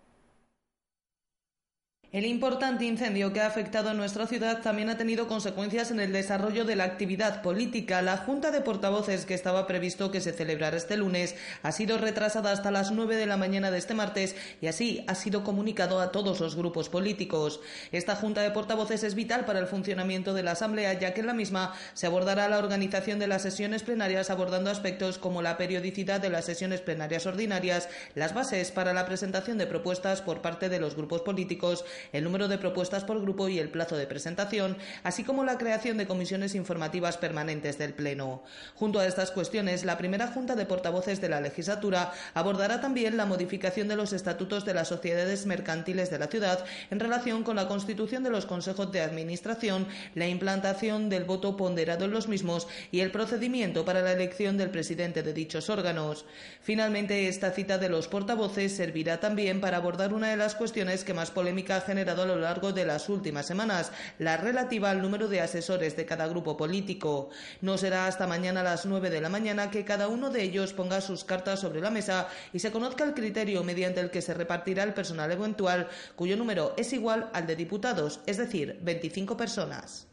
El 2.11 2.25
importante 2.25 2.85
incendio 2.85 3.31
que 3.33 3.39
ha 3.39 3.45
afectado 3.45 3.91
a 3.91 3.93
nuestra 3.93 4.25
ciudad 4.25 4.63
también 4.63 4.89
ha 4.89 4.97
tenido 4.97 5.27
consecuencias 5.27 5.91
en 5.91 5.99
el 5.99 6.11
desarrollo 6.11 6.65
de 6.65 6.75
la 6.75 6.85
actividad 6.85 7.43
política. 7.43 8.01
La 8.01 8.17
Junta 8.17 8.49
de 8.49 8.61
Portavoces, 8.61 9.27
que 9.27 9.35
estaba 9.35 9.67
previsto 9.67 10.09
que 10.09 10.19
se 10.19 10.33
celebrara 10.33 10.75
este 10.75 10.97
lunes, 10.97 11.35
ha 11.61 11.71
sido 11.71 11.99
retrasada 11.99 12.51
hasta 12.51 12.71
las 12.71 12.89
nueve 12.89 13.15
de 13.15 13.27
la 13.27 13.37
mañana 13.37 13.69
de 13.69 13.77
este 13.77 13.93
martes 13.93 14.35
y 14.59 14.65
así 14.65 15.05
ha 15.05 15.13
sido 15.13 15.43
comunicado 15.43 15.99
a 15.99 16.11
todos 16.11 16.39
los 16.39 16.55
grupos 16.55 16.89
políticos. 16.89 17.61
Esta 17.91 18.15
Junta 18.15 18.41
de 18.41 18.49
Portavoces 18.49 19.03
es 19.03 19.13
vital 19.13 19.45
para 19.45 19.59
el 19.59 19.67
funcionamiento 19.67 20.33
de 20.33 20.41
la 20.41 20.53
Asamblea, 20.53 20.93
ya 20.93 21.13
que 21.13 21.19
en 21.19 21.27
la 21.27 21.35
misma 21.35 21.75
se 21.93 22.07
abordará 22.07 22.49
la 22.49 22.57
organización 22.57 23.19
de 23.19 23.27
las 23.27 23.43
sesiones 23.43 23.83
plenarias 23.83 24.31
abordando 24.31 24.71
aspectos 24.71 25.19
como 25.19 25.43
la 25.43 25.57
periodicidad 25.57 26.19
de 26.19 26.29
las 26.29 26.45
sesiones 26.45 26.81
plenarias 26.81 27.27
ordinarias, 27.27 27.87
las 28.15 28.33
bases 28.33 28.71
para 28.71 28.93
la 28.93 29.05
presentación 29.05 29.59
de 29.59 29.67
propuestas 29.67 30.23
por 30.23 30.41
parte 30.41 30.69
de 30.69 30.79
los 30.79 30.95
grupos 30.95 31.21
políticos, 31.21 31.85
el 32.13 32.23
número 32.23 32.47
de 32.47 32.57
propuestas 32.57 33.03
por 33.03 33.21
grupo 33.21 33.49
y 33.49 33.59
el 33.59 33.69
plazo 33.69 33.97
de 33.97 34.07
presentación, 34.07 34.77
así 35.03 35.23
como 35.23 35.43
la 35.43 35.57
creación 35.57 35.97
de 35.97 36.07
comisiones 36.07 36.55
informativas 36.55 37.17
permanentes 37.17 37.77
del 37.77 37.93
Pleno. 37.93 38.43
Junto 38.75 38.99
a 38.99 39.05
estas 39.05 39.31
cuestiones, 39.31 39.85
la 39.85 39.97
primera 39.97 40.27
Junta 40.27 40.55
de 40.55 40.65
Portavoces 40.65 41.21
de 41.21 41.29
la 41.29 41.41
legislatura 41.41 42.11
abordará 42.33 42.81
también 42.81 43.17
la 43.17 43.25
modificación 43.25 43.87
de 43.87 43.95
los 43.95 44.13
estatutos 44.13 44.65
de 44.65 44.73
las 44.73 44.87
sociedades 44.87 45.45
mercantiles 45.45 46.09
de 46.09 46.19
la 46.19 46.27
ciudad 46.27 46.65
en 46.89 46.99
relación 46.99 47.43
con 47.43 47.55
la 47.55 47.67
constitución 47.67 48.23
de 48.23 48.29
los 48.29 48.45
consejos 48.45 48.91
de 48.91 49.01
administración, 49.01 49.87
la 50.15 50.27
implantación 50.27 51.09
del 51.09 51.23
voto 51.23 51.57
ponderado 51.57 52.05
en 52.05 52.11
los 52.11 52.27
mismos 52.27 52.67
y 52.91 53.01
el 53.01 53.11
procedimiento 53.11 53.85
para 53.85 54.01
la 54.01 54.13
elección 54.13 54.57
del 54.57 54.69
presidente 54.69 55.23
de 55.23 55.33
dichos 55.33 55.69
órganos. 55.69 56.25
Finalmente, 56.61 57.27
esta 57.27 57.51
cita 57.51 57.77
de 57.77 57.89
los 57.89 58.07
portavoces 58.07 58.75
servirá 58.75 59.19
también 59.19 59.61
para 59.61 59.77
abordar 59.77 60.13
una 60.13 60.29
de 60.29 60.37
las 60.37 60.55
cuestiones 60.55 61.03
que 61.03 61.13
más 61.13 61.31
polémica 61.31 61.81
generado 61.89 62.21
a 62.21 62.27
lo 62.27 62.35
largo 62.35 62.71
de 62.71 62.85
las 62.85 63.09
últimas 63.09 63.47
semanas, 63.47 63.91
la 64.19 64.37
relativa 64.37 64.91
al 64.91 65.01
número 65.01 65.27
de 65.27 65.41
asesores 65.41 65.97
de 65.97 66.05
cada 66.05 66.27
grupo 66.27 66.55
político. 66.55 67.31
No 67.61 67.79
será 67.79 68.05
hasta 68.05 68.27
mañana 68.27 68.59
a 68.59 68.63
las 68.63 68.85
nueve 68.85 69.09
de 69.09 69.21
la 69.21 69.29
mañana 69.29 69.71
que 69.71 69.85
cada 69.85 70.07
uno 70.07 70.29
de 70.29 70.43
ellos 70.43 70.73
ponga 70.73 71.01
sus 71.01 71.23
cartas 71.23 71.61
sobre 71.61 71.81
la 71.81 71.89
mesa 71.89 72.27
y 72.53 72.59
se 72.59 72.71
conozca 72.71 73.03
el 73.03 73.15
criterio 73.15 73.63
mediante 73.63 74.01
el 74.01 74.11
que 74.11 74.21
se 74.21 74.35
repartirá 74.35 74.83
el 74.83 74.93
personal 74.93 75.31
eventual, 75.31 75.87
cuyo 76.15 76.37
número 76.37 76.75
es 76.77 76.93
igual 76.93 77.31
al 77.33 77.47
de 77.47 77.55
diputados, 77.55 78.19
es 78.27 78.37
decir, 78.37 78.77
25 78.83 79.35
personas. 79.35 80.08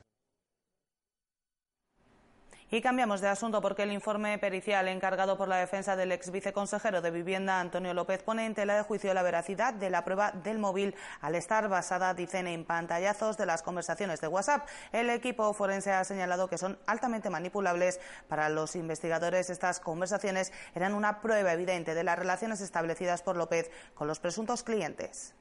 Y 2.68 2.80
cambiamos 2.80 3.20
de 3.20 3.28
asunto 3.28 3.62
porque 3.62 3.84
el 3.84 3.92
informe 3.92 4.38
pericial 4.38 4.88
encargado 4.88 5.36
por 5.36 5.46
la 5.46 5.58
defensa 5.58 5.94
del 5.94 6.10
ex 6.10 6.32
viceconsejero 6.32 7.00
de 7.00 7.12
Vivienda, 7.12 7.60
Antonio 7.60 7.94
López, 7.94 8.24
pone 8.24 8.44
en 8.44 8.56
tela 8.56 8.74
de 8.74 8.82
juicio 8.82 9.14
la 9.14 9.22
veracidad 9.22 9.72
de 9.72 9.88
la 9.88 10.04
prueba 10.04 10.32
del 10.32 10.58
móvil 10.58 10.96
al 11.20 11.36
estar 11.36 11.68
basada, 11.68 12.12
dicen, 12.12 12.48
en 12.48 12.64
pantallazos 12.64 13.36
de 13.36 13.46
las 13.46 13.62
conversaciones 13.62 14.20
de 14.20 14.26
WhatsApp. 14.26 14.66
El 14.90 15.10
equipo 15.10 15.52
forense 15.52 15.92
ha 15.92 16.02
señalado 16.02 16.48
que 16.48 16.58
son 16.58 16.76
altamente 16.88 17.30
manipulables. 17.30 18.00
Para 18.26 18.48
los 18.48 18.74
investigadores, 18.74 19.48
estas 19.48 19.78
conversaciones 19.78 20.52
eran 20.74 20.94
una 20.94 21.20
prueba 21.20 21.52
evidente 21.52 21.94
de 21.94 22.02
las 22.02 22.18
relaciones 22.18 22.60
establecidas 22.60 23.22
por 23.22 23.36
López 23.36 23.70
con 23.94 24.08
los 24.08 24.18
presuntos 24.18 24.64
clientes. 24.64 25.36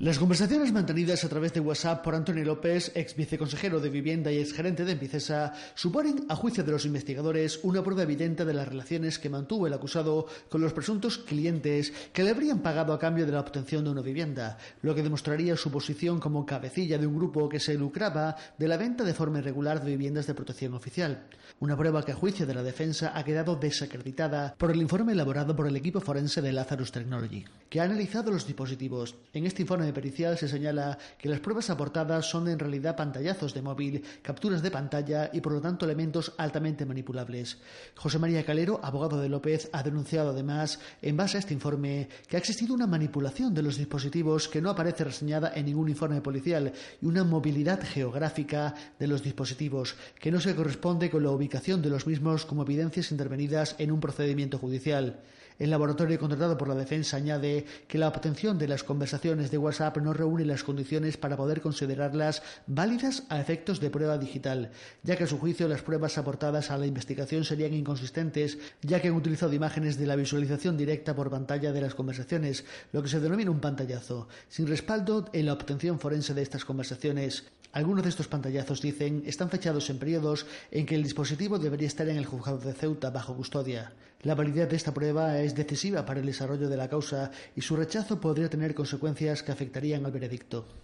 Las 0.00 0.18
conversaciones 0.18 0.72
mantenidas 0.72 1.22
a 1.22 1.28
través 1.28 1.52
de 1.52 1.60
WhatsApp 1.60 2.02
por 2.02 2.16
Antonio 2.16 2.44
López, 2.44 2.90
ex 2.96 3.14
viceconsejero 3.14 3.78
de 3.78 3.90
Vivienda 3.90 4.32
y 4.32 4.38
ex 4.38 4.52
gerente 4.52 4.84
de 4.84 4.90
Empicesa, 4.90 5.52
suponen, 5.76 6.26
a 6.28 6.34
juicio 6.34 6.64
de 6.64 6.72
los 6.72 6.84
investigadores, 6.84 7.60
una 7.62 7.80
prueba 7.80 8.02
evidente 8.02 8.44
de 8.44 8.54
las 8.54 8.66
relaciones 8.66 9.20
que 9.20 9.30
mantuvo 9.30 9.68
el 9.68 9.72
acusado 9.72 10.26
con 10.48 10.62
los 10.62 10.72
presuntos 10.72 11.18
clientes 11.18 11.92
que 12.12 12.24
le 12.24 12.30
habrían 12.30 12.58
pagado 12.58 12.92
a 12.92 12.98
cambio 12.98 13.24
de 13.24 13.30
la 13.30 13.38
obtención 13.38 13.84
de 13.84 13.90
una 13.90 14.02
vivienda, 14.02 14.58
lo 14.82 14.96
que 14.96 15.04
demostraría 15.04 15.56
su 15.56 15.70
posición 15.70 16.18
como 16.18 16.44
cabecilla 16.44 16.98
de 16.98 17.06
un 17.06 17.14
grupo 17.14 17.48
que 17.48 17.60
se 17.60 17.74
lucraba 17.74 18.34
de 18.58 18.66
la 18.66 18.76
venta 18.76 19.04
de 19.04 19.14
forma 19.14 19.38
irregular 19.38 19.80
de 19.80 19.92
viviendas 19.92 20.26
de 20.26 20.34
protección 20.34 20.74
oficial. 20.74 21.28
Una 21.60 21.76
prueba 21.76 22.04
que, 22.04 22.10
a 22.10 22.16
juicio 22.16 22.46
de 22.46 22.54
la 22.54 22.64
defensa, 22.64 23.12
ha 23.14 23.24
quedado 23.24 23.54
desacreditada 23.54 24.56
por 24.58 24.72
el 24.72 24.82
informe 24.82 25.12
elaborado 25.12 25.54
por 25.54 25.68
el 25.68 25.76
equipo 25.76 26.00
forense 26.00 26.42
de 26.42 26.52
Lazarus 26.52 26.90
Technology, 26.90 27.44
que 27.70 27.78
ha 27.78 27.84
analizado 27.84 28.32
los 28.32 28.44
dispositivos. 28.44 29.14
En 29.32 29.46
este 29.46 29.62
informe 29.62 29.83
pericial 29.92 30.38
se 30.38 30.48
señala 30.48 30.98
que 31.18 31.28
las 31.28 31.40
pruebas 31.40 31.70
aportadas 31.70 32.26
son 32.26 32.48
en 32.48 32.58
realidad 32.58 32.96
pantallazos 32.96 33.52
de 33.54 33.62
móvil, 33.62 34.02
capturas 34.22 34.62
de 34.62 34.70
pantalla 34.70 35.30
y 35.32 35.40
por 35.40 35.52
lo 35.52 35.60
tanto 35.60 35.84
elementos 35.84 36.32
altamente 36.38 36.86
manipulables. 36.86 37.58
José 37.96 38.18
María 38.18 38.44
Calero, 38.44 38.80
abogado 38.82 39.20
de 39.20 39.28
López, 39.28 39.68
ha 39.72 39.82
denunciado 39.82 40.30
además, 40.30 40.78
en 41.02 41.16
base 41.16 41.36
a 41.36 41.40
este 41.40 41.54
informe, 41.54 42.08
que 42.28 42.36
ha 42.36 42.38
existido 42.38 42.74
una 42.74 42.86
manipulación 42.86 43.54
de 43.54 43.62
los 43.62 43.76
dispositivos 43.76 44.48
que 44.48 44.62
no 44.62 44.70
aparece 44.70 45.04
reseñada 45.04 45.52
en 45.54 45.66
ningún 45.66 45.88
informe 45.88 46.20
policial 46.20 46.72
y 47.00 47.06
una 47.06 47.24
movilidad 47.24 47.82
geográfica 47.82 48.74
de 48.98 49.06
los 49.06 49.22
dispositivos 49.22 49.96
que 50.18 50.30
no 50.30 50.40
se 50.40 50.54
corresponde 50.54 51.10
con 51.10 51.22
la 51.22 51.30
ubicación 51.30 51.82
de 51.82 51.90
los 51.90 52.06
mismos 52.06 52.46
como 52.46 52.62
evidencias 52.62 53.10
intervenidas 53.10 53.76
en 53.78 53.92
un 53.92 54.00
procedimiento 54.00 54.58
judicial. 54.58 55.20
El 55.56 55.70
laboratorio 55.70 56.18
contratado 56.18 56.58
por 56.58 56.66
la 56.66 56.74
defensa 56.74 57.16
añade 57.16 57.64
que 57.86 57.96
la 57.96 58.08
obtención 58.08 58.58
de 58.58 58.66
las 58.66 58.82
conversaciones 58.82 59.52
de 59.52 59.58
WhatsApp 59.58 59.98
no 59.98 60.12
reúne 60.12 60.44
las 60.44 60.64
condiciones 60.64 61.16
para 61.16 61.36
poder 61.36 61.60
considerarlas 61.60 62.42
válidas 62.66 63.22
a 63.28 63.40
efectos 63.40 63.78
de 63.78 63.88
prueba 63.88 64.18
digital, 64.18 64.72
ya 65.04 65.14
que 65.14 65.24
a 65.24 65.26
su 65.28 65.38
juicio 65.38 65.68
las 65.68 65.82
pruebas 65.82 66.18
aportadas 66.18 66.72
a 66.72 66.78
la 66.78 66.86
investigación 66.86 67.44
serían 67.44 67.72
inconsistentes, 67.72 68.58
ya 68.82 69.00
que 69.00 69.08
han 69.08 69.14
utilizado 69.14 69.52
imágenes 69.52 69.96
de 69.96 70.06
la 70.06 70.16
visualización 70.16 70.76
directa 70.76 71.14
por 71.14 71.30
pantalla 71.30 71.72
de 71.72 71.80
las 71.80 71.94
conversaciones, 71.94 72.64
lo 72.92 73.02
que 73.02 73.08
se 73.08 73.20
denomina 73.20 73.52
un 73.52 73.60
pantallazo, 73.60 74.26
sin 74.48 74.66
respaldo 74.66 75.26
en 75.32 75.46
la 75.46 75.52
obtención 75.52 76.00
forense 76.00 76.34
de 76.34 76.42
estas 76.42 76.64
conversaciones. 76.64 77.44
Algunos 77.74 78.04
de 78.04 78.10
estos 78.10 78.28
pantallazos, 78.28 78.80
dicen, 78.80 79.24
están 79.26 79.50
fechados 79.50 79.90
en 79.90 79.98
periodos 79.98 80.46
en 80.70 80.86
que 80.86 80.94
el 80.94 81.02
dispositivo 81.02 81.58
debería 81.58 81.88
estar 81.88 82.08
en 82.08 82.16
el 82.16 82.24
juzgado 82.24 82.58
de 82.58 82.72
Ceuta 82.72 83.10
bajo 83.10 83.34
custodia. 83.34 83.92
La 84.22 84.36
validez 84.36 84.68
de 84.68 84.76
esta 84.76 84.94
prueba 84.94 85.40
es 85.40 85.56
decisiva 85.56 86.06
para 86.06 86.20
el 86.20 86.26
desarrollo 86.26 86.68
de 86.68 86.76
la 86.76 86.88
causa 86.88 87.32
y 87.56 87.62
su 87.62 87.74
rechazo 87.74 88.20
podría 88.20 88.48
tener 88.48 88.76
consecuencias 88.76 89.42
que 89.42 89.50
afectarían 89.50 90.06
al 90.06 90.12
veredicto. 90.12 90.83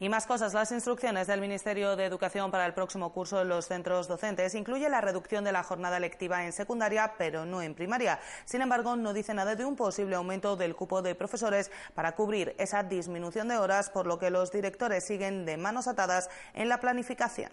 Y 0.00 0.08
más 0.08 0.26
cosas. 0.26 0.54
Las 0.54 0.70
instrucciones 0.70 1.26
del 1.26 1.40
Ministerio 1.40 1.96
de 1.96 2.04
Educación 2.04 2.52
para 2.52 2.66
el 2.66 2.72
próximo 2.72 3.12
curso 3.12 3.42
en 3.42 3.48
los 3.48 3.66
centros 3.66 4.06
docentes 4.06 4.54
incluye 4.54 4.88
la 4.88 5.00
reducción 5.00 5.42
de 5.42 5.50
la 5.50 5.64
jornada 5.64 5.98
lectiva 5.98 6.44
en 6.44 6.52
secundaria, 6.52 7.14
pero 7.18 7.44
no 7.44 7.62
en 7.62 7.74
primaria. 7.74 8.20
Sin 8.44 8.62
embargo, 8.62 8.94
no 8.94 9.12
dice 9.12 9.34
nada 9.34 9.56
de 9.56 9.64
un 9.64 9.74
posible 9.74 10.14
aumento 10.14 10.54
del 10.56 10.76
cupo 10.76 11.02
de 11.02 11.16
profesores 11.16 11.72
para 11.94 12.14
cubrir 12.14 12.54
esa 12.58 12.84
disminución 12.84 13.48
de 13.48 13.56
horas, 13.56 13.90
por 13.90 14.06
lo 14.06 14.20
que 14.20 14.30
los 14.30 14.52
directores 14.52 15.04
siguen 15.04 15.44
de 15.44 15.56
manos 15.56 15.88
atadas 15.88 16.30
en 16.54 16.68
la 16.68 16.78
planificación. 16.78 17.50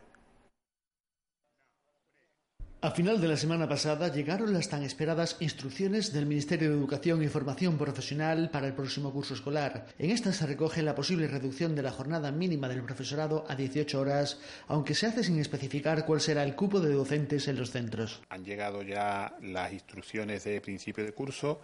A 2.81 2.91
final 2.91 3.19
de 3.19 3.27
la 3.27 3.37
semana 3.37 3.67
pasada 3.67 4.13
llegaron 4.13 4.53
las 4.53 4.69
tan 4.69 4.83
esperadas 4.83 5.37
instrucciones 5.39 6.13
del 6.13 6.27
Ministerio 6.27 6.69
de 6.69 6.77
Educación 6.77 7.23
y 7.23 7.27
Formación 7.27 7.77
Profesional 7.79 8.51
para 8.51 8.67
el 8.67 8.73
próximo 8.73 9.11
curso 9.11 9.33
escolar. 9.33 9.87
En 9.97 10.11
estas 10.11 10.35
se 10.35 10.45
recoge 10.45 10.83
la 10.83 10.93
posible 10.93 11.27
reducción 11.27 11.73
de 11.73 11.81
la 11.81 11.91
jornada 11.91 12.31
mínima 12.31 12.69
del 12.69 12.83
profesorado 12.83 13.43
a 13.47 13.55
18 13.55 13.99
horas, 13.99 14.39
aunque 14.67 14.93
se 14.93 15.07
hace 15.07 15.23
sin 15.23 15.39
especificar 15.39 16.05
cuál 16.05 16.21
será 16.21 16.43
el 16.43 16.55
cupo 16.55 16.79
de 16.79 16.93
docentes 16.93 17.47
en 17.47 17.57
los 17.57 17.71
centros. 17.71 18.21
Han 18.29 18.45
llegado 18.45 18.83
ya 18.83 19.35
las 19.41 19.73
instrucciones 19.73 20.43
de 20.43 20.61
principio 20.61 21.03
de 21.03 21.13
curso. 21.13 21.61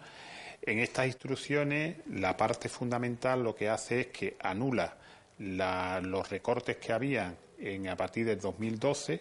En 0.60 0.80
estas 0.80 1.06
instrucciones, 1.06 1.98
la 2.10 2.36
parte 2.36 2.68
fundamental 2.68 3.44
lo 3.44 3.54
que 3.54 3.68
hace 3.68 4.00
es 4.00 4.06
que 4.08 4.36
anula 4.40 4.96
los 5.38 6.28
recortes 6.30 6.78
que 6.78 6.92
había 6.92 7.36
en, 7.58 7.88
a 7.88 7.96
partir 7.96 8.26
del 8.26 8.40
2012 8.40 9.20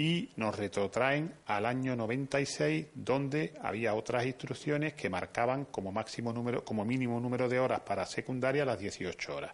y 0.00 0.30
nos 0.36 0.56
retrotraen 0.56 1.34
al 1.44 1.66
año 1.66 1.94
96 1.94 2.86
donde 2.94 3.52
había 3.60 3.92
otras 3.92 4.24
instrucciones 4.24 4.94
que 4.94 5.10
marcaban 5.10 5.66
como 5.66 5.92
máximo 5.92 6.32
número 6.32 6.64
como 6.64 6.86
mínimo 6.86 7.20
número 7.20 7.50
de 7.50 7.60
horas 7.60 7.80
para 7.80 8.06
secundaria 8.06 8.64
las 8.64 8.78
18 8.78 9.36
horas. 9.36 9.52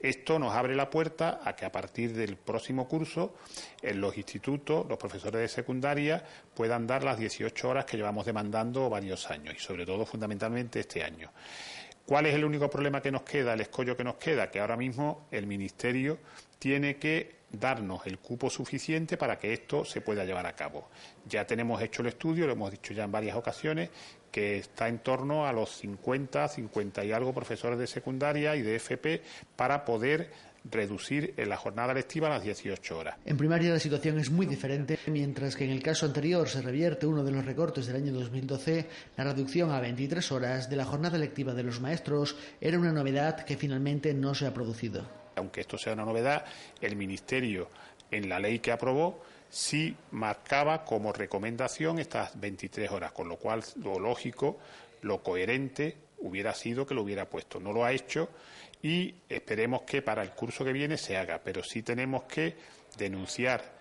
Esto 0.00 0.40
nos 0.40 0.52
abre 0.52 0.74
la 0.74 0.90
puerta 0.90 1.38
a 1.44 1.54
que 1.54 1.64
a 1.64 1.70
partir 1.70 2.12
del 2.12 2.34
próximo 2.34 2.88
curso 2.88 3.36
en 3.80 4.00
los 4.00 4.16
institutos 4.18 4.84
los 4.88 4.98
profesores 4.98 5.42
de 5.42 5.46
secundaria 5.48 6.24
puedan 6.56 6.88
dar 6.88 7.04
las 7.04 7.16
18 7.16 7.68
horas 7.68 7.84
que 7.84 7.96
llevamos 7.96 8.26
demandando 8.26 8.90
varios 8.90 9.30
años 9.30 9.54
y 9.56 9.60
sobre 9.60 9.86
todo 9.86 10.04
fundamentalmente 10.04 10.80
este 10.80 11.04
año. 11.04 11.30
¿Cuál 12.04 12.26
es 12.26 12.34
el 12.34 12.44
único 12.44 12.68
problema 12.68 13.00
que 13.00 13.12
nos 13.12 13.22
queda, 13.22 13.54
el 13.54 13.60
escollo 13.60 13.96
que 13.96 14.02
nos 14.02 14.16
queda? 14.16 14.50
Que 14.50 14.58
ahora 14.58 14.76
mismo 14.76 15.28
el 15.30 15.46
Ministerio 15.46 16.18
tiene 16.58 16.96
que 16.96 17.43
darnos 17.58 18.06
el 18.06 18.18
cupo 18.18 18.50
suficiente 18.50 19.16
para 19.16 19.38
que 19.38 19.52
esto 19.52 19.84
se 19.84 20.00
pueda 20.00 20.24
llevar 20.24 20.46
a 20.46 20.54
cabo. 20.54 20.88
Ya 21.26 21.46
tenemos 21.46 21.80
hecho 21.82 22.02
el 22.02 22.08
estudio, 22.08 22.46
lo 22.46 22.52
hemos 22.52 22.70
dicho 22.70 22.92
ya 22.92 23.04
en 23.04 23.12
varias 23.12 23.36
ocasiones, 23.36 23.90
que 24.30 24.58
está 24.58 24.88
en 24.88 24.98
torno 24.98 25.46
a 25.46 25.52
los 25.52 25.76
50, 25.76 26.48
50 26.48 27.04
y 27.04 27.12
algo 27.12 27.32
profesores 27.32 27.78
de 27.78 27.86
secundaria 27.86 28.56
y 28.56 28.62
de 28.62 28.76
FP 28.76 29.22
para 29.54 29.84
poder 29.84 30.30
reducir 30.64 31.34
la 31.36 31.56
jornada 31.56 31.94
lectiva 31.94 32.26
a 32.26 32.30
las 32.30 32.42
18 32.42 32.98
horas. 32.98 33.16
En 33.24 33.36
primaria 33.36 33.72
la 33.72 33.78
situación 33.78 34.18
es 34.18 34.30
muy 34.30 34.46
diferente, 34.46 34.98
mientras 35.06 35.56
que 35.56 35.64
en 35.64 35.70
el 35.70 35.82
caso 35.82 36.06
anterior 36.06 36.48
se 36.48 36.62
revierte 36.62 37.06
uno 37.06 37.22
de 37.22 37.32
los 37.32 37.44
recortes 37.44 37.86
del 37.86 37.96
año 37.96 38.12
2012, 38.12 38.86
la 39.16 39.24
reducción 39.24 39.70
a 39.70 39.80
23 39.80 40.32
horas 40.32 40.70
de 40.70 40.76
la 40.76 40.84
jornada 40.84 41.18
lectiva 41.18 41.54
de 41.54 41.62
los 41.62 41.80
maestros 41.80 42.36
era 42.60 42.78
una 42.78 42.92
novedad 42.92 43.44
que 43.44 43.56
finalmente 43.56 44.14
no 44.14 44.34
se 44.34 44.46
ha 44.46 44.54
producido. 44.54 45.23
Aunque 45.36 45.60
esto 45.60 45.78
sea 45.78 45.92
una 45.92 46.04
novedad, 46.04 46.44
el 46.80 46.96
Ministerio 46.96 47.68
en 48.10 48.28
la 48.28 48.38
ley 48.38 48.58
que 48.60 48.72
aprobó 48.72 49.22
sí 49.48 49.96
marcaba 50.10 50.84
como 50.84 51.12
recomendación 51.12 51.98
estas 51.98 52.38
23 52.40 52.90
horas, 52.90 53.12
con 53.12 53.28
lo 53.28 53.36
cual 53.36 53.62
lo 53.82 53.98
lógico, 53.98 54.58
lo 55.02 55.22
coherente 55.22 55.96
hubiera 56.18 56.54
sido 56.54 56.86
que 56.86 56.94
lo 56.94 57.02
hubiera 57.02 57.28
puesto. 57.28 57.60
No 57.60 57.72
lo 57.72 57.84
ha 57.84 57.92
hecho 57.92 58.28
y 58.82 59.14
esperemos 59.28 59.82
que 59.82 60.02
para 60.02 60.22
el 60.22 60.30
curso 60.30 60.64
que 60.64 60.72
viene 60.72 60.96
se 60.96 61.16
haga, 61.16 61.40
pero 61.42 61.62
sí 61.62 61.82
tenemos 61.82 62.24
que 62.24 62.56
denunciar 62.96 63.74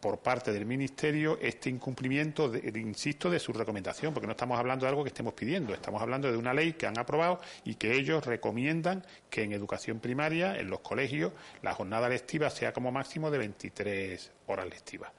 por 0.00 0.18
parte 0.18 0.52
del 0.52 0.66
Ministerio 0.66 1.38
este 1.40 1.68
incumplimiento, 1.68 2.52
insisto, 2.74 3.30
de 3.30 3.38
su 3.38 3.52
recomendación, 3.52 4.14
porque 4.14 4.26
no 4.26 4.32
estamos 4.32 4.58
hablando 4.58 4.86
de 4.86 4.90
algo 4.90 5.04
que 5.04 5.08
estemos 5.08 5.34
pidiendo, 5.34 5.74
estamos 5.74 6.00
hablando 6.00 6.30
de 6.30 6.36
una 6.36 6.54
ley 6.54 6.72
que 6.72 6.86
han 6.86 6.98
aprobado 6.98 7.40
y 7.64 7.74
que 7.74 7.94
ellos 7.94 8.24
recomiendan 8.24 9.04
que 9.28 9.42
en 9.42 9.52
educación 9.52 10.00
primaria, 10.00 10.58
en 10.58 10.70
los 10.70 10.80
colegios, 10.80 11.32
la 11.62 11.74
jornada 11.74 12.08
lectiva 12.08 12.50
sea 12.50 12.72
como 12.72 12.90
máximo 12.90 13.30
de 13.30 13.38
23 13.38 14.32
horas 14.46 14.66
lectivas. 14.66 15.12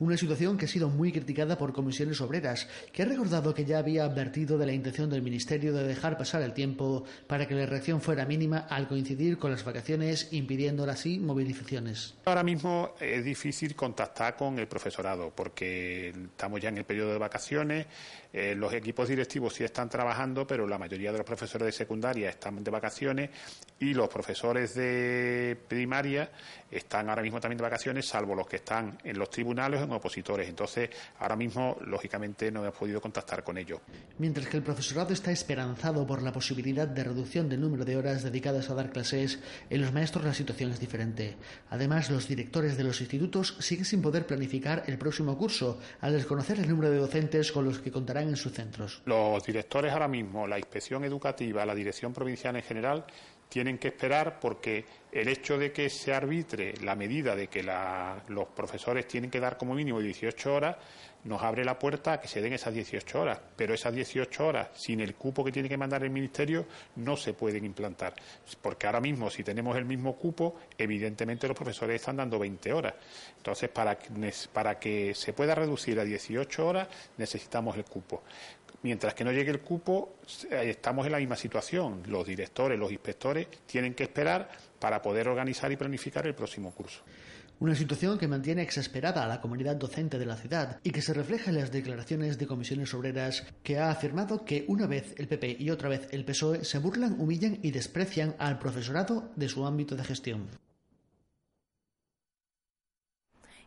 Una 0.00 0.16
situación 0.16 0.56
que 0.56 0.66
ha 0.66 0.68
sido 0.68 0.88
muy 0.88 1.10
criticada 1.10 1.58
por 1.58 1.72
comisiones 1.72 2.20
obreras, 2.20 2.68
que 2.92 3.02
ha 3.02 3.04
recordado 3.04 3.52
que 3.52 3.64
ya 3.64 3.78
había 3.78 4.04
advertido 4.04 4.56
de 4.56 4.66
la 4.66 4.72
intención 4.72 5.10
del 5.10 5.22
Ministerio 5.22 5.72
de 5.72 5.82
dejar 5.82 6.16
pasar 6.16 6.42
el 6.42 6.52
tiempo 6.52 7.04
para 7.26 7.48
que 7.48 7.54
la 7.54 7.66
reacción 7.66 8.00
fuera 8.00 8.24
mínima 8.24 8.58
al 8.70 8.86
coincidir 8.86 9.38
con 9.38 9.50
las 9.50 9.64
vacaciones, 9.64 10.28
impidiendo 10.32 10.88
así 10.88 11.18
movilizaciones. 11.18 12.14
Ahora 12.24 12.44
mismo 12.44 12.94
es 13.00 13.24
difícil 13.24 13.74
contactar 13.74 14.36
con 14.36 14.58
el 14.58 14.68
profesorado 14.68 15.32
porque 15.34 16.10
estamos 16.10 16.60
ya 16.60 16.68
en 16.68 16.78
el 16.78 16.84
periodo 16.84 17.12
de 17.12 17.18
vacaciones, 17.18 17.86
eh, 18.32 18.54
los 18.54 18.72
equipos 18.74 19.08
directivos 19.08 19.54
sí 19.54 19.64
están 19.64 19.88
trabajando, 19.88 20.46
pero 20.46 20.66
la 20.66 20.78
mayoría 20.78 21.12
de 21.12 21.18
los 21.18 21.26
profesores 21.26 21.66
de 21.66 21.72
secundaria 21.72 22.28
están 22.28 22.62
de 22.62 22.70
vacaciones 22.70 23.30
y 23.80 23.94
los 23.94 24.08
profesores 24.08 24.74
de 24.74 25.56
primaria 25.66 26.30
están 26.70 27.08
ahora 27.08 27.22
mismo 27.22 27.40
también 27.40 27.58
de 27.58 27.62
vacaciones, 27.62 28.06
salvo 28.06 28.34
los 28.34 28.46
que 28.46 28.56
están 28.56 28.98
en 29.04 29.18
los 29.18 29.30
tribunales 29.30 29.80
o 29.80 29.84
en 29.84 29.92
opositores. 29.92 30.48
Entonces, 30.48 30.90
ahora 31.18 31.36
mismo, 31.36 31.76
lógicamente, 31.86 32.50
no 32.50 32.62
hemos 32.62 32.76
podido 32.76 33.00
contactar 33.00 33.42
con 33.42 33.58
ellos. 33.58 33.80
Mientras 34.18 34.46
que 34.48 34.56
el 34.56 34.62
profesorado 34.62 35.12
está 35.12 35.30
esperanzado 35.30 36.06
por 36.06 36.22
la 36.22 36.32
posibilidad 36.32 36.86
de 36.86 37.04
reducción 37.04 37.48
del 37.48 37.60
número 37.60 37.84
de 37.84 37.96
horas 37.96 38.22
dedicadas 38.22 38.70
a 38.70 38.74
dar 38.74 38.90
clases, 38.90 39.38
en 39.70 39.80
los 39.80 39.92
maestros 39.92 40.24
la 40.24 40.34
situación 40.34 40.70
es 40.70 40.80
diferente. 40.80 41.36
Además, 41.70 42.10
los 42.10 42.28
directores 42.28 42.76
de 42.76 42.84
los 42.84 43.00
institutos 43.00 43.56
siguen 43.60 43.84
sin 43.84 44.02
poder 44.02 44.26
planificar 44.26 44.84
el 44.86 44.98
próximo 44.98 45.36
curso, 45.36 45.80
al 46.00 46.12
desconocer 46.12 46.58
el 46.58 46.68
número 46.68 46.90
de 46.90 46.98
docentes 46.98 47.52
con 47.52 47.64
los 47.64 47.78
que 47.78 47.92
contarán 47.92 48.28
en 48.28 48.36
sus 48.36 48.52
centros. 48.52 49.02
Los 49.06 49.42
directores 49.44 49.92
ahora 49.92 50.08
mismo, 50.08 50.46
la 50.46 50.58
inspección 50.58 51.04
educativa, 51.04 51.64
la 51.64 51.74
dirección 51.74 52.12
provincial 52.12 52.56
en 52.56 52.62
general, 52.62 53.04
tienen 53.48 53.78
que 53.78 53.88
esperar 53.88 54.38
porque 54.40 54.84
el 55.10 55.28
hecho 55.28 55.56
de 55.58 55.72
que 55.72 55.88
se 55.88 56.12
arbitre 56.12 56.74
la 56.82 56.94
medida 56.94 57.34
de 57.34 57.48
que 57.48 57.62
los 57.62 58.48
profesores 58.48 59.08
tienen 59.08 59.30
que 59.30 59.40
dar 59.40 59.56
como 59.56 59.74
mínimo 59.74 60.00
18 60.00 60.54
horas 60.54 60.76
nos 61.24 61.42
abre 61.42 61.64
la 61.64 61.78
puerta 61.78 62.14
a 62.14 62.20
que 62.20 62.28
se 62.28 62.40
den 62.40 62.52
esas 62.52 62.72
18 62.72 63.20
horas, 63.20 63.40
pero 63.56 63.74
esas 63.74 63.92
18 63.92 64.46
horas 64.46 64.68
sin 64.74 65.00
el 65.00 65.14
cupo 65.14 65.44
que 65.44 65.50
tiene 65.50 65.68
que 65.68 65.76
mandar 65.76 66.02
el 66.04 66.10
ministerio 66.10 66.66
no 66.96 67.16
se 67.16 67.34
pueden 67.34 67.64
implantar, 67.64 68.14
porque 68.62 68.86
ahora 68.86 69.00
mismo 69.00 69.28
si 69.28 69.42
tenemos 69.42 69.76
el 69.76 69.84
mismo 69.84 70.16
cupo, 70.16 70.56
evidentemente 70.76 71.48
los 71.48 71.56
profesores 71.56 71.96
están 71.96 72.16
dando 72.16 72.38
20 72.38 72.72
horas. 72.72 72.94
Entonces, 73.36 73.68
para, 73.68 73.98
para 74.52 74.78
que 74.78 75.14
se 75.14 75.32
pueda 75.32 75.54
reducir 75.54 75.98
a 75.98 76.04
18 76.04 76.66
horas 76.66 76.88
necesitamos 77.16 77.76
el 77.76 77.84
cupo. 77.84 78.22
Mientras 78.82 79.14
que 79.14 79.24
no 79.24 79.32
llegue 79.32 79.50
el 79.50 79.60
cupo, 79.60 80.16
eh, 80.50 80.70
estamos 80.70 81.06
en 81.06 81.12
la 81.12 81.18
misma 81.18 81.36
situación. 81.36 82.02
Los 82.06 82.26
directores, 82.26 82.78
los 82.78 82.92
inspectores 82.92 83.48
tienen 83.66 83.94
que 83.94 84.04
esperar 84.04 84.48
para 84.78 85.02
poder 85.02 85.28
organizar 85.28 85.70
y 85.72 85.76
planificar 85.76 86.26
el 86.26 86.34
próximo 86.34 86.72
curso. 86.72 87.02
Una 87.60 87.74
situación 87.74 88.18
que 88.18 88.28
mantiene 88.28 88.62
exasperada 88.62 89.24
a 89.24 89.26
la 89.26 89.40
comunidad 89.40 89.74
docente 89.74 90.16
de 90.16 90.26
la 90.26 90.36
ciudad 90.36 90.78
y 90.84 90.92
que 90.92 91.02
se 91.02 91.12
refleja 91.12 91.50
en 91.50 91.56
las 91.56 91.72
declaraciones 91.72 92.38
de 92.38 92.46
comisiones 92.46 92.94
obreras 92.94 93.44
que 93.64 93.78
ha 93.78 93.90
afirmado 93.90 94.44
que 94.44 94.64
una 94.68 94.86
vez 94.86 95.12
el 95.18 95.26
PP 95.26 95.56
y 95.58 95.70
otra 95.70 95.88
vez 95.88 96.06
el 96.12 96.24
PSOE 96.24 96.64
se 96.64 96.78
burlan, 96.78 97.20
humillan 97.20 97.58
y 97.60 97.72
desprecian 97.72 98.36
al 98.38 98.60
profesorado 98.60 99.32
de 99.34 99.48
su 99.48 99.66
ámbito 99.66 99.96
de 99.96 100.04
gestión. 100.04 100.67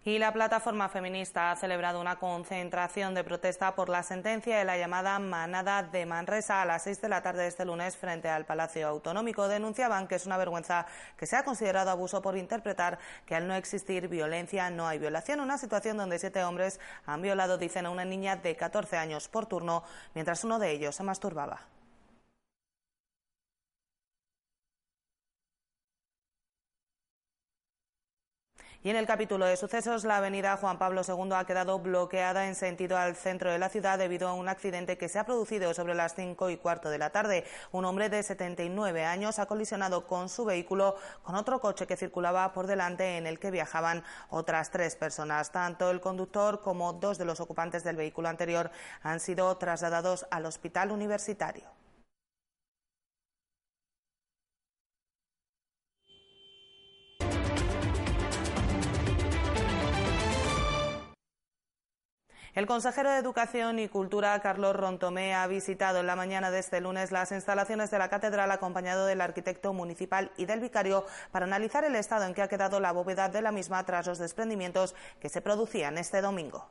Y 0.04 0.18
la 0.18 0.34
plataforma 0.34 0.90
feminista 0.90 1.52
ha 1.52 1.56
celebrado 1.56 2.02
una 2.02 2.16
concentración 2.16 3.14
de 3.14 3.24
protesta 3.24 3.76
por 3.76 3.88
la 3.88 4.02
sentencia 4.02 4.58
de 4.58 4.66
la 4.66 4.76
llamada 4.76 5.20
Manada 5.20 5.84
de 5.84 6.08
Manresa 6.08 6.64
a 6.64 6.66
las 6.66 6.86
seis 6.86 7.00
de 7.02 7.08
la 7.08 7.22
tarde 7.22 7.44
de 7.44 7.50
este 7.50 7.66
lunes 7.66 7.98
frente 7.98 8.28
al 8.28 8.46
Palacio 8.46 8.88
Autonómico. 8.88 9.48
Denunciaban 9.48 10.08
que 10.08 10.16
es 10.16 10.26
una 10.26 10.38
vergüenza 10.38 10.88
que 11.18 11.28
se 11.28 11.36
ha 11.36 11.44
considerado 11.44 11.92
abuso 11.92 12.20
por 12.20 12.36
interpretar 12.36 12.98
que 13.28 13.36
al 13.36 13.48
no 13.48 13.54
existir 13.54 14.08
violencia 14.08 14.72
no 14.72 14.88
hay 14.88 14.98
violación. 14.98 15.40
Una 15.40 15.60
situación 15.60 15.98
donde 15.98 16.18
siete 16.18 16.44
hombres 16.44 16.80
han 17.06 17.22
violado, 17.22 17.60
dicen, 17.60 17.86
a 17.86 17.92
una 17.92 18.04
niña 18.04 18.38
de 18.38 18.56
14 18.56 18.98
años 18.98 19.28
por 19.28 19.46
turno, 19.46 19.84
mientras 20.16 20.44
uno 20.44 20.58
de 20.58 20.72
ellos 20.72 20.96
se 20.96 21.04
masturbaba. 21.04 21.60
Y 28.84 28.90
en 28.90 28.96
el 28.96 29.06
capítulo 29.06 29.46
de 29.46 29.58
sucesos, 29.58 30.06
la 30.06 30.18
avenida 30.18 30.58
Juan 30.58 30.80
Pablo 30.80 31.04
II 31.08 31.34
ha 31.36 31.46
quedado 31.46 31.78
bloqueada 31.78 32.48
en 32.48 32.56
sentido 32.56 32.98
al 32.98 33.16
centro 33.16 33.52
de 33.52 33.60
la 33.60 33.70
ciudad 33.70 34.00
debido 34.00 34.28
a 34.28 34.34
un 34.34 34.50
accidente 34.50 34.98
que 34.98 35.08
se 35.08 35.20
ha 35.20 35.24
producido 35.24 35.76
sobre 35.76 35.94
las 35.94 36.16
cinco 36.16 36.50
y 36.50 36.58
cuarto 36.58 36.90
de 36.90 36.98
la 36.98 37.12
tarde. 37.12 37.44
Un 37.72 37.86
hombre 37.86 38.10
de 38.10 38.24
79 38.24 39.06
años 39.06 39.38
ha 39.38 39.46
colisionado 39.46 40.08
con 40.08 40.30
su 40.30 40.46
vehículo 40.46 40.96
con 41.22 41.36
otro 41.36 41.62
coche 41.62 41.86
que 41.86 41.96
circulaba 41.96 42.54
por 42.54 42.66
delante 42.66 43.18
en 43.18 43.28
el 43.28 43.38
que 43.38 43.52
viajaban 43.52 44.04
otras 44.32 44.72
tres 44.72 44.96
personas. 44.96 45.52
Tanto 45.52 45.92
el 45.92 46.02
conductor 46.02 46.62
como 46.62 46.94
dos 46.94 47.20
de 47.20 47.26
los 47.26 47.40
ocupantes 47.40 47.84
del 47.84 47.98
vehículo 47.98 48.30
anterior 48.30 48.72
han 49.04 49.20
sido 49.20 49.56
trasladados 49.58 50.26
al 50.32 50.48
hospital 50.48 50.90
universitario. 50.90 51.81
El 62.54 62.68
consejero 62.68 63.10
de 63.10 63.18
Educación 63.18 63.80
y 63.80 63.88
Cultura, 63.88 64.38
Carlos 64.42 64.76
Rontomé, 64.76 65.34
ha 65.34 65.48
visitado 65.48 66.02
en 66.02 66.08
la 66.08 66.18
mañana 66.18 66.52
de 66.52 66.60
este 66.60 66.82
lunes 66.82 67.14
las 67.14 67.32
instalaciones 67.32 67.92
de 67.92 67.98
la 67.98 68.10
catedral 68.10 68.52
acompañado 68.52 69.06
del 69.06 69.22
arquitecto 69.22 69.72
municipal 69.72 70.34
y 70.36 70.48
del 70.48 70.60
vicario 70.60 71.06
para 71.32 71.46
analizar 71.46 71.86
el 71.86 71.96
estado 71.96 72.26
en 72.26 72.34
que 72.34 72.42
ha 72.42 72.50
quedado 72.50 72.82
la 72.82 72.92
bóveda 72.92 73.30
de 73.30 73.42
la 73.42 73.54
misma 73.54 73.86
tras 73.86 74.06
los 74.06 74.20
desprendimientos 74.20 74.96
que 75.22 75.30
se 75.30 75.42
producían 75.42 75.98
este 75.98 76.20
domingo. 76.20 76.68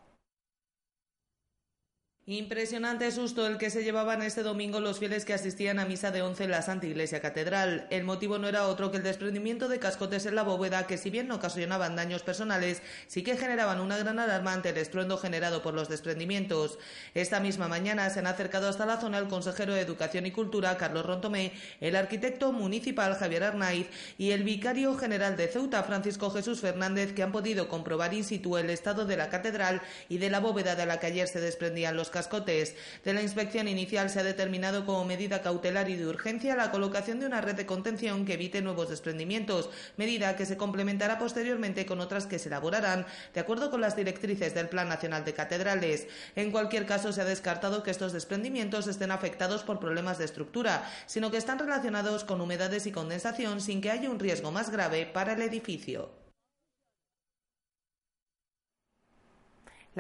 Impresionante 2.30 3.10
susto 3.10 3.44
el 3.44 3.58
que 3.58 3.70
se 3.70 3.82
llevaban 3.82 4.22
este 4.22 4.44
domingo 4.44 4.78
los 4.78 5.00
fieles 5.00 5.24
que 5.24 5.34
asistían 5.34 5.80
a 5.80 5.84
misa 5.84 6.12
de 6.12 6.22
once 6.22 6.44
en 6.44 6.52
la 6.52 6.62
Santa 6.62 6.86
Iglesia 6.86 7.20
Catedral. 7.20 7.88
El 7.90 8.04
motivo 8.04 8.38
no 8.38 8.46
era 8.46 8.68
otro 8.68 8.92
que 8.92 8.98
el 8.98 9.02
desprendimiento 9.02 9.66
de 9.66 9.80
cascotes 9.80 10.26
en 10.26 10.36
la 10.36 10.44
bóveda 10.44 10.86
que 10.86 10.96
si 10.96 11.10
bien 11.10 11.26
no 11.26 11.34
ocasionaban 11.34 11.96
daños 11.96 12.22
personales, 12.22 12.82
sí 13.08 13.24
que 13.24 13.36
generaban 13.36 13.80
una 13.80 13.98
gran 13.98 14.20
alarma 14.20 14.52
ante 14.52 14.68
el 14.68 14.76
estruendo 14.76 15.18
generado 15.18 15.60
por 15.60 15.74
los 15.74 15.88
desprendimientos. 15.88 16.78
Esta 17.14 17.40
misma 17.40 17.66
mañana 17.66 18.08
se 18.10 18.20
han 18.20 18.28
acercado 18.28 18.68
hasta 18.68 18.86
la 18.86 19.00
zona 19.00 19.18
el 19.18 19.26
consejero 19.26 19.74
de 19.74 19.80
Educación 19.80 20.24
y 20.24 20.30
Cultura, 20.30 20.76
Carlos 20.76 21.04
Rontomé, 21.04 21.52
el 21.80 21.96
arquitecto 21.96 22.52
municipal 22.52 23.16
Javier 23.16 23.42
Arnaiz 23.42 23.88
y 24.18 24.30
el 24.30 24.44
vicario 24.44 24.96
general 24.96 25.36
de 25.36 25.48
Ceuta, 25.48 25.82
Francisco 25.82 26.30
Jesús 26.30 26.60
Fernández, 26.60 27.12
que 27.12 27.24
han 27.24 27.32
podido 27.32 27.68
comprobar 27.68 28.14
in 28.14 28.22
situ 28.22 28.56
el 28.56 28.70
estado 28.70 29.04
de 29.04 29.16
la 29.16 29.30
catedral 29.30 29.82
y 30.08 30.18
de 30.18 30.30
la 30.30 30.38
bóveda 30.38 30.76
de 30.76 30.86
la 30.86 31.00
que 31.00 31.08
ayer 31.08 31.26
se 31.26 31.40
desprendían 31.40 31.96
los 31.96 32.08
cascotes. 32.08 32.19
De 32.28 33.12
la 33.14 33.22
inspección 33.22 33.68
inicial 33.68 34.10
se 34.10 34.20
ha 34.20 34.22
determinado 34.22 34.84
como 34.84 35.04
medida 35.04 35.42
cautelar 35.42 35.88
y 35.88 35.96
de 35.96 36.06
urgencia 36.06 36.56
la 36.56 36.70
colocación 36.70 37.20
de 37.20 37.26
una 37.26 37.40
red 37.40 37.54
de 37.54 37.66
contención 37.66 38.24
que 38.24 38.34
evite 38.34 38.60
nuevos 38.60 38.90
desprendimientos, 38.90 39.70
medida 39.96 40.36
que 40.36 40.44
se 40.44 40.56
complementará 40.56 41.18
posteriormente 41.18 41.86
con 41.86 42.00
otras 42.00 42.26
que 42.26 42.38
se 42.38 42.48
elaborarán 42.48 43.06
de 43.32 43.40
acuerdo 43.40 43.70
con 43.70 43.80
las 43.80 43.96
directrices 43.96 44.54
del 44.54 44.68
Plan 44.68 44.88
Nacional 44.88 45.24
de 45.24 45.34
Catedrales. 45.34 46.06
En 46.36 46.50
cualquier 46.50 46.86
caso, 46.86 47.12
se 47.12 47.22
ha 47.22 47.24
descartado 47.24 47.82
que 47.82 47.90
estos 47.90 48.12
desprendimientos 48.12 48.86
estén 48.86 49.10
afectados 49.10 49.62
por 49.62 49.80
problemas 49.80 50.18
de 50.18 50.24
estructura, 50.26 50.90
sino 51.06 51.30
que 51.30 51.38
están 51.38 51.58
relacionados 51.58 52.24
con 52.24 52.40
humedades 52.40 52.86
y 52.86 52.92
condensación 52.92 53.60
sin 53.60 53.80
que 53.80 53.90
haya 53.90 54.10
un 54.10 54.18
riesgo 54.18 54.50
más 54.50 54.70
grave 54.70 55.06
para 55.06 55.32
el 55.32 55.42
edificio. 55.42 56.19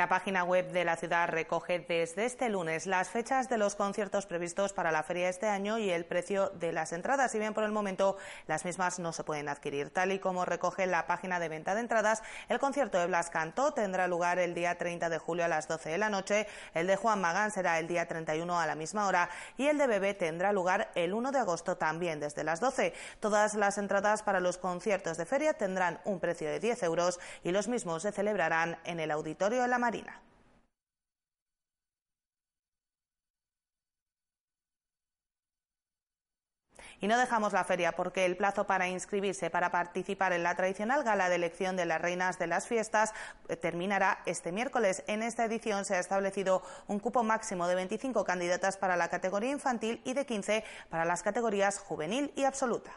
La 0.00 0.08
página 0.08 0.44
web 0.44 0.72
de 0.72 0.86
la 0.86 0.96
ciudad 0.96 1.28
recoge 1.28 1.78
desde 1.80 2.24
este 2.24 2.48
lunes 2.48 2.86
las 2.86 3.10
fechas 3.10 3.50
de 3.50 3.58
los 3.58 3.74
conciertos 3.74 4.24
previstos 4.24 4.72
para 4.72 4.92
la 4.92 5.02
feria 5.02 5.28
este 5.28 5.46
año 5.46 5.76
y 5.76 5.90
el 5.90 6.06
precio 6.06 6.48
de 6.54 6.72
las 6.72 6.94
entradas. 6.94 7.32
Si 7.32 7.38
bien 7.38 7.52
por 7.52 7.64
el 7.64 7.70
momento 7.70 8.16
las 8.46 8.64
mismas 8.64 8.98
no 8.98 9.12
se 9.12 9.24
pueden 9.24 9.50
adquirir. 9.50 9.90
Tal 9.90 10.10
y 10.12 10.18
como 10.18 10.46
recoge 10.46 10.86
la 10.86 11.06
página 11.06 11.38
de 11.38 11.50
venta 11.50 11.74
de 11.74 11.82
entradas, 11.82 12.22
el 12.48 12.58
concierto 12.58 12.98
de 12.98 13.08
Blas 13.08 13.28
Cantó 13.28 13.74
tendrá 13.74 14.08
lugar 14.08 14.38
el 14.38 14.54
día 14.54 14.78
30 14.78 15.10
de 15.10 15.18
julio 15.18 15.44
a 15.44 15.48
las 15.48 15.68
12 15.68 15.90
de 15.90 15.98
la 15.98 16.08
noche, 16.08 16.46
el 16.72 16.86
de 16.86 16.96
Juan 16.96 17.20
Magán 17.20 17.50
será 17.50 17.78
el 17.78 17.86
día 17.86 18.08
31 18.08 18.58
a 18.58 18.66
la 18.66 18.76
misma 18.76 19.06
hora 19.06 19.28
y 19.58 19.66
el 19.66 19.76
de 19.76 19.86
Bebé 19.86 20.14
tendrá 20.14 20.54
lugar 20.54 20.90
el 20.94 21.12
1 21.12 21.30
de 21.30 21.40
agosto 21.40 21.76
también 21.76 22.20
desde 22.20 22.42
las 22.42 22.60
12. 22.60 22.94
Todas 23.20 23.54
las 23.54 23.76
entradas 23.76 24.22
para 24.22 24.40
los 24.40 24.56
conciertos 24.56 25.18
de 25.18 25.26
feria 25.26 25.52
tendrán 25.52 26.00
un 26.06 26.20
precio 26.20 26.48
de 26.48 26.58
10 26.58 26.84
euros 26.84 27.20
y 27.44 27.50
los 27.50 27.68
mismos 27.68 28.00
se 28.00 28.12
celebrarán 28.12 28.78
en 28.84 28.98
el 28.98 29.10
auditorio 29.10 29.60
de 29.60 29.68
la 29.68 29.89
Marina. 29.90 30.20
Y 37.00 37.08
no 37.08 37.18
dejamos 37.18 37.52
la 37.52 37.64
feria 37.64 37.92
porque 37.92 38.24
el 38.24 38.36
plazo 38.36 38.66
para 38.66 38.86
inscribirse 38.86 39.50
para 39.50 39.72
participar 39.72 40.32
en 40.32 40.44
la 40.44 40.54
tradicional 40.54 41.02
gala 41.02 41.28
de 41.28 41.34
elección 41.34 41.74
de 41.74 41.86
las 41.86 42.00
reinas 42.00 42.38
de 42.38 42.46
las 42.46 42.68
fiestas 42.68 43.14
eh, 43.48 43.56
terminará 43.56 44.22
este 44.26 44.52
miércoles. 44.52 45.02
En 45.08 45.24
esta 45.24 45.44
edición 45.44 45.84
se 45.84 45.96
ha 45.96 45.98
establecido 45.98 46.62
un 46.86 47.00
cupo 47.00 47.24
máximo 47.24 47.66
de 47.66 47.74
25 47.74 48.22
candidatas 48.24 48.76
para 48.76 48.96
la 48.96 49.08
categoría 49.08 49.50
infantil 49.50 50.00
y 50.04 50.12
de 50.12 50.24
15 50.24 50.62
para 50.88 51.04
las 51.04 51.24
categorías 51.24 51.80
juvenil 51.80 52.32
y 52.36 52.44
absoluta. 52.44 52.92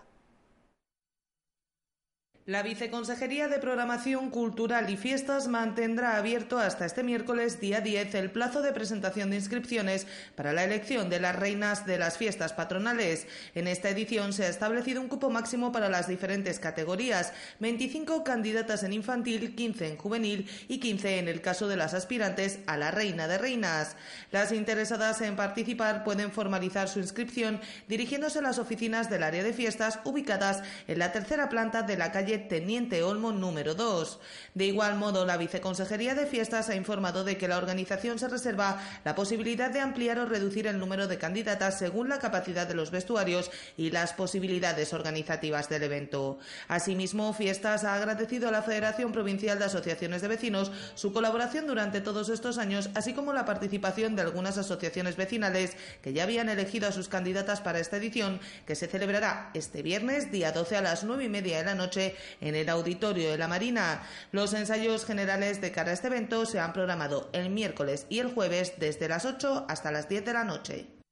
La 2.45 2.61
Viceconsejería 2.61 3.47
de 3.47 3.57
Programación 3.57 4.29
Cultural 4.29 4.89
y 4.89 4.97
Fiestas 4.97 5.47
mantendrá 5.47 6.17
abierto 6.17 6.59
hasta 6.59 6.85
este 6.85 7.01
miércoles 7.01 7.61
día 7.61 7.79
10 7.79 8.15
el 8.15 8.31
plazo 8.31 8.61
de 8.61 8.73
presentación 8.73 9.29
de 9.29 9.37
inscripciones 9.37 10.07
para 10.35 10.51
la 10.51 10.65
elección 10.65 11.09
de 11.09 11.21
las 11.21 11.37
reinas 11.37 11.85
de 11.85 11.97
las 11.97 12.17
fiestas 12.17 12.51
patronales. 12.51 13.27
En 13.55 13.69
esta 13.69 13.87
edición 13.87 14.33
se 14.33 14.43
ha 14.43 14.49
establecido 14.49 14.99
un 14.99 15.07
cupo 15.07 15.29
máximo 15.29 15.71
para 15.71 15.87
las 15.87 16.09
diferentes 16.09 16.59
categorías, 16.59 17.31
25 17.61 18.25
candidatas 18.25 18.83
en 18.83 18.91
infantil, 18.91 19.55
15 19.55 19.91
en 19.91 19.97
juvenil 19.97 20.49
y 20.67 20.81
15 20.81 21.19
en 21.19 21.29
el 21.29 21.39
caso 21.39 21.69
de 21.69 21.77
las 21.77 21.93
aspirantes 21.93 22.59
a 22.67 22.75
la 22.75 22.91
reina 22.91 23.29
de 23.29 23.37
reinas. 23.37 23.95
Las 24.31 24.51
interesadas 24.51 25.21
en 25.21 25.37
participar 25.37 26.03
pueden 26.03 26.29
formalizar 26.29 26.89
su 26.89 26.99
inscripción 26.99 27.61
dirigiéndose 27.87 28.39
a 28.39 28.41
las 28.41 28.59
oficinas 28.59 29.09
del 29.09 29.23
área 29.23 29.43
de 29.43 29.53
fiestas 29.53 30.01
ubicadas 30.03 30.61
en 30.89 30.99
la 30.99 31.13
tercera 31.13 31.47
planta 31.47 31.83
de 31.83 31.95
la 31.95 32.11
calle 32.11 32.32
Teniente 32.37 33.03
Olmo 33.03 33.31
número 33.31 33.75
2. 33.75 34.19
De 34.53 34.65
igual 34.65 34.95
modo, 34.95 35.25
la 35.25 35.37
Viceconsejería 35.37 36.15
de 36.15 36.25
Fiestas 36.25 36.69
ha 36.69 36.75
informado 36.75 37.23
de 37.23 37.37
que 37.37 37.47
la 37.47 37.57
organización 37.57 38.19
se 38.19 38.27
reserva 38.27 38.81
la 39.03 39.15
posibilidad 39.15 39.71
de 39.71 39.79
ampliar 39.79 40.19
o 40.19 40.25
reducir 40.25 40.67
el 40.67 40.79
número 40.79 41.07
de 41.07 41.17
candidatas 41.17 41.79
según 41.79 42.09
la 42.09 42.19
capacidad 42.19 42.67
de 42.67 42.75
los 42.75 42.91
vestuarios 42.91 43.51
y 43.77 43.91
las 43.91 44.13
posibilidades 44.13 44.93
organizativas 44.93 45.69
del 45.69 45.83
evento. 45.83 46.37
Asimismo, 46.67 47.33
Fiestas 47.33 47.83
ha 47.83 47.95
agradecido 47.95 48.49
a 48.49 48.51
la 48.51 48.61
Federación 48.61 49.11
Provincial 49.11 49.59
de 49.59 49.65
Asociaciones 49.65 50.21
de 50.21 50.27
Vecinos 50.27 50.71
su 50.95 51.13
colaboración 51.13 51.67
durante 51.67 52.01
todos 52.01 52.29
estos 52.29 52.57
años, 52.57 52.89
así 52.95 53.13
como 53.13 53.33
la 53.33 53.45
participación 53.45 54.15
de 54.15 54.21
algunas 54.21 54.57
asociaciones 54.57 55.15
vecinales 55.15 55.75
que 56.01 56.13
ya 56.13 56.23
habían 56.23 56.49
elegido 56.49 56.87
a 56.87 56.91
sus 56.91 57.07
candidatas 57.07 57.61
para 57.61 57.79
esta 57.79 57.97
edición, 57.97 58.39
que 58.65 58.75
se 58.75 58.87
celebrará 58.87 59.51
este 59.53 59.81
viernes, 59.81 60.31
día 60.31 60.51
12 60.51 60.77
a 60.77 60.81
las 60.81 61.03
nueve 61.03 61.25
y 61.25 61.29
media 61.29 61.57
de 61.57 61.65
la 61.65 61.75
noche 61.75 62.15
en 62.41 62.55
el 62.55 62.69
auditorio 62.69 63.31
de 63.31 63.37
la 63.37 63.47
Marina. 63.47 64.03
Los 64.31 64.53
ensayos 64.53 65.05
generales 65.05 65.61
de 65.61 65.71
cara 65.71 65.91
a 65.91 65.93
este 65.93 66.07
evento 66.07 66.45
se 66.45 66.59
han 66.59 66.73
programado 66.73 67.29
el 67.33 67.49
miércoles 67.49 68.05
y 68.09 68.19
el 68.19 68.33
jueves 68.33 68.73
desde 68.77 69.07
las 69.07 69.25
8 69.25 69.65
hasta 69.67 69.91
las 69.91 70.09
10 70.09 70.25
de 70.25 70.33
la 70.33 70.43
noche. 70.43 71.02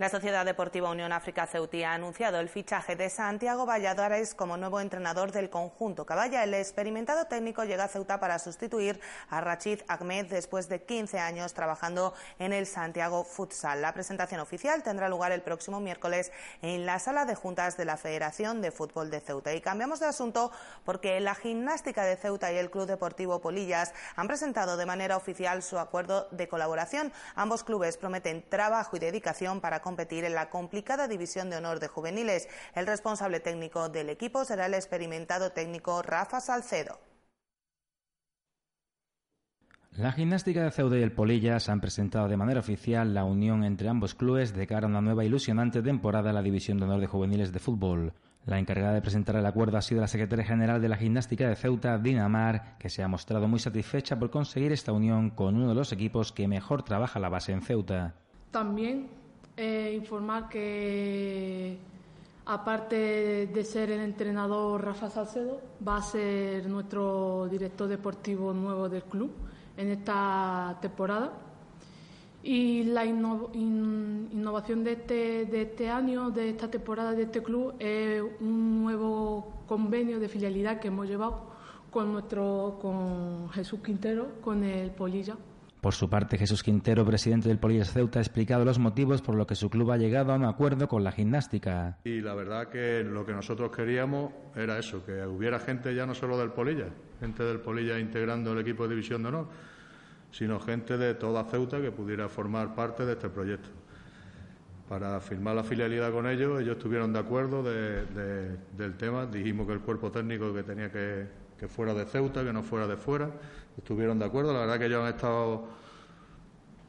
La 0.00 0.08
Sociedad 0.08 0.46
Deportiva 0.46 0.88
Unión 0.88 1.12
África 1.12 1.46
Ceutí 1.46 1.82
ha 1.82 1.92
anunciado 1.92 2.40
el 2.40 2.48
fichaje 2.48 2.96
de 2.96 3.10
Santiago 3.10 3.66
Valladares 3.66 4.34
como 4.34 4.56
nuevo 4.56 4.80
entrenador 4.80 5.30
del 5.30 5.50
conjunto 5.50 6.06
Caballa. 6.06 6.42
El 6.42 6.54
experimentado 6.54 7.26
técnico 7.26 7.64
llega 7.64 7.84
a 7.84 7.88
Ceuta 7.88 8.18
para 8.18 8.38
sustituir 8.38 8.98
a 9.28 9.42
Rachid 9.42 9.82
Ahmed 9.88 10.24
después 10.24 10.70
de 10.70 10.82
15 10.84 11.18
años 11.18 11.52
trabajando 11.52 12.14
en 12.38 12.54
el 12.54 12.64
Santiago 12.64 13.24
Futsal. 13.24 13.82
La 13.82 13.92
presentación 13.92 14.40
oficial 14.40 14.82
tendrá 14.82 15.10
lugar 15.10 15.32
el 15.32 15.42
próximo 15.42 15.80
miércoles 15.80 16.32
en 16.62 16.86
la 16.86 16.98
sala 16.98 17.26
de 17.26 17.34
juntas 17.34 17.76
de 17.76 17.84
la 17.84 17.98
Federación 17.98 18.62
de 18.62 18.70
Fútbol 18.70 19.10
de 19.10 19.20
Ceuta. 19.20 19.52
Y 19.52 19.60
cambiamos 19.60 20.00
de 20.00 20.06
asunto 20.06 20.50
porque 20.86 21.20
la 21.20 21.34
gimnástica 21.34 22.04
de 22.04 22.16
Ceuta 22.16 22.50
y 22.50 22.56
el 22.56 22.70
Club 22.70 22.86
Deportivo 22.86 23.42
Polillas 23.42 23.92
han 24.16 24.28
presentado 24.28 24.78
de 24.78 24.86
manera 24.86 25.18
oficial 25.18 25.62
su 25.62 25.78
acuerdo 25.78 26.26
de 26.30 26.48
colaboración. 26.48 27.12
Ambos 27.34 27.64
clubes 27.64 27.98
prometen 27.98 28.42
trabajo 28.48 28.96
y 28.96 28.98
dedicación 28.98 29.60
para 29.60 29.82
competir 29.90 30.24
en 30.24 30.34
la 30.34 30.50
complicada 30.50 31.08
división 31.08 31.50
de 31.50 31.56
honor 31.56 31.80
de 31.80 31.88
juveniles. 31.88 32.48
El 32.76 32.86
responsable 32.86 33.40
técnico 33.40 33.88
del 33.88 34.08
equipo 34.08 34.44
será 34.44 34.66
el 34.66 34.74
experimentado 34.74 35.50
técnico 35.50 36.00
Rafa 36.00 36.40
Salcedo. 36.40 37.00
La 39.90 40.12
gimnástica 40.12 40.62
de 40.62 40.70
Ceuta 40.70 40.96
y 40.96 41.02
el 41.02 41.10
Polillas 41.10 41.68
han 41.68 41.80
presentado 41.80 42.28
de 42.28 42.36
manera 42.36 42.60
oficial 42.60 43.14
la 43.14 43.24
unión 43.24 43.64
entre 43.64 43.88
ambos 43.88 44.14
clubes 44.14 44.54
de 44.54 44.68
cara 44.68 44.86
a 44.86 44.90
una 44.90 45.00
nueva 45.00 45.24
ilusionante 45.24 45.82
temporada 45.82 46.28
en 46.30 46.36
la 46.36 46.42
División 46.42 46.78
de 46.78 46.84
Honor 46.84 47.00
de 47.00 47.08
Juveniles 47.08 47.52
de 47.52 47.58
Fútbol. 47.58 48.12
La 48.46 48.60
encargada 48.60 48.94
de 48.94 49.02
presentar 49.02 49.34
el 49.34 49.44
acuerdo 49.44 49.76
ha 49.76 49.82
sido 49.82 50.00
la 50.00 50.06
secretaria 50.06 50.44
general 50.44 50.80
de 50.80 50.88
la 50.88 50.96
gimnástica 50.96 51.48
de 51.48 51.56
Ceuta, 51.56 51.98
Dinamar, 51.98 52.78
que 52.78 52.90
se 52.90 53.02
ha 53.02 53.08
mostrado 53.08 53.48
muy 53.48 53.58
satisfecha 53.58 54.16
por 54.16 54.30
conseguir 54.30 54.70
esta 54.70 54.92
unión 54.92 55.30
con 55.30 55.56
uno 55.56 55.68
de 55.68 55.74
los 55.74 55.92
equipos 55.92 56.30
que 56.30 56.46
mejor 56.46 56.84
trabaja 56.84 57.18
la 57.18 57.28
base 57.28 57.50
en 57.50 57.62
Ceuta. 57.62 58.14
También 58.52 59.19
eh, 59.60 59.92
informar 59.94 60.48
que 60.48 61.76
aparte 62.46 63.46
de 63.46 63.62
ser 63.64 63.90
el 63.90 64.00
entrenador 64.00 64.82
Rafa 64.82 65.10
Salcedo, 65.10 65.60
va 65.86 65.98
a 65.98 66.02
ser 66.02 66.66
nuestro 66.66 67.46
director 67.50 67.86
deportivo 67.86 68.54
nuevo 68.54 68.88
del 68.88 69.02
club 69.02 69.30
en 69.76 69.88
esta 69.90 70.78
temporada. 70.80 71.32
Y 72.42 72.84
la 72.84 73.04
innovación 73.04 74.82
de 74.82 74.92
este, 74.92 75.44
de 75.44 75.62
este 75.62 75.90
año, 75.90 76.30
de 76.30 76.48
esta 76.48 76.70
temporada 76.70 77.12
de 77.12 77.24
este 77.24 77.42
club, 77.42 77.74
es 77.78 78.22
un 78.40 78.82
nuevo 78.82 79.52
convenio 79.66 80.18
de 80.18 80.28
filialidad 80.30 80.80
que 80.80 80.88
hemos 80.88 81.06
llevado 81.06 81.50
con 81.90 82.12
nuestro 82.12 82.78
con 82.80 83.50
Jesús 83.50 83.80
Quintero, 83.80 84.40
con 84.40 84.64
el 84.64 84.90
Polilla. 84.90 85.36
Por 85.80 85.94
su 85.94 86.10
parte, 86.10 86.36
Jesús 86.36 86.62
Quintero, 86.62 87.06
presidente 87.06 87.48
del 87.48 87.58
Polillas 87.58 87.90
Ceuta, 87.90 88.18
ha 88.18 88.22
explicado 88.22 88.66
los 88.66 88.78
motivos 88.78 89.22
por 89.22 89.34
los 89.34 89.46
que 89.46 89.54
su 89.54 89.70
club 89.70 89.90
ha 89.92 89.96
llegado 89.96 90.32
a 90.32 90.36
un 90.36 90.44
acuerdo 90.44 90.86
con 90.88 91.02
la 91.02 91.10
gimnástica. 91.10 91.96
Y 92.04 92.20
la 92.20 92.34
verdad 92.34 92.68
que 92.68 93.02
lo 93.02 93.24
que 93.24 93.32
nosotros 93.32 93.74
queríamos 93.74 94.30
era 94.54 94.78
eso, 94.78 95.02
que 95.06 95.24
hubiera 95.24 95.58
gente 95.58 95.94
ya 95.94 96.04
no 96.04 96.14
solo 96.14 96.36
del 96.36 96.50
Polilla, 96.50 96.88
gente 97.18 97.44
del 97.44 97.60
Polilla 97.60 97.98
integrando 97.98 98.52
el 98.52 98.58
equipo 98.58 98.82
de 98.82 98.90
División 98.90 99.22
de 99.22 99.28
Honor, 99.30 99.48
sino 100.30 100.60
gente 100.60 100.98
de 100.98 101.14
toda 101.14 101.44
Ceuta 101.44 101.80
que 101.80 101.90
pudiera 101.90 102.28
formar 102.28 102.74
parte 102.74 103.06
de 103.06 103.12
este 103.12 103.30
proyecto. 103.30 103.70
Para 104.86 105.18
firmar 105.20 105.56
la 105.56 105.64
filialidad 105.64 106.12
con 106.12 106.28
ellos, 106.28 106.60
ellos 106.60 106.76
estuvieron 106.76 107.10
de 107.12 107.20
acuerdo 107.20 107.62
del 107.62 108.96
tema, 108.98 109.24
dijimos 109.24 109.66
que 109.66 109.72
el 109.72 109.80
cuerpo 109.80 110.10
técnico 110.10 110.52
que 110.52 110.62
tenía 110.62 110.90
que, 110.90 111.26
que 111.60 111.68
fuera 111.68 111.92
de 111.92 112.06
Ceuta, 112.06 112.42
que 112.42 112.54
no 112.54 112.62
fuera 112.62 112.86
de 112.86 112.96
fuera 112.96 113.30
estuvieron 113.76 114.18
de 114.18 114.24
acuerdo. 114.24 114.54
La 114.54 114.60
verdad 114.60 114.78
que 114.78 114.86
ellos 114.86 115.02
han 115.04 115.14
estado, 115.14 115.68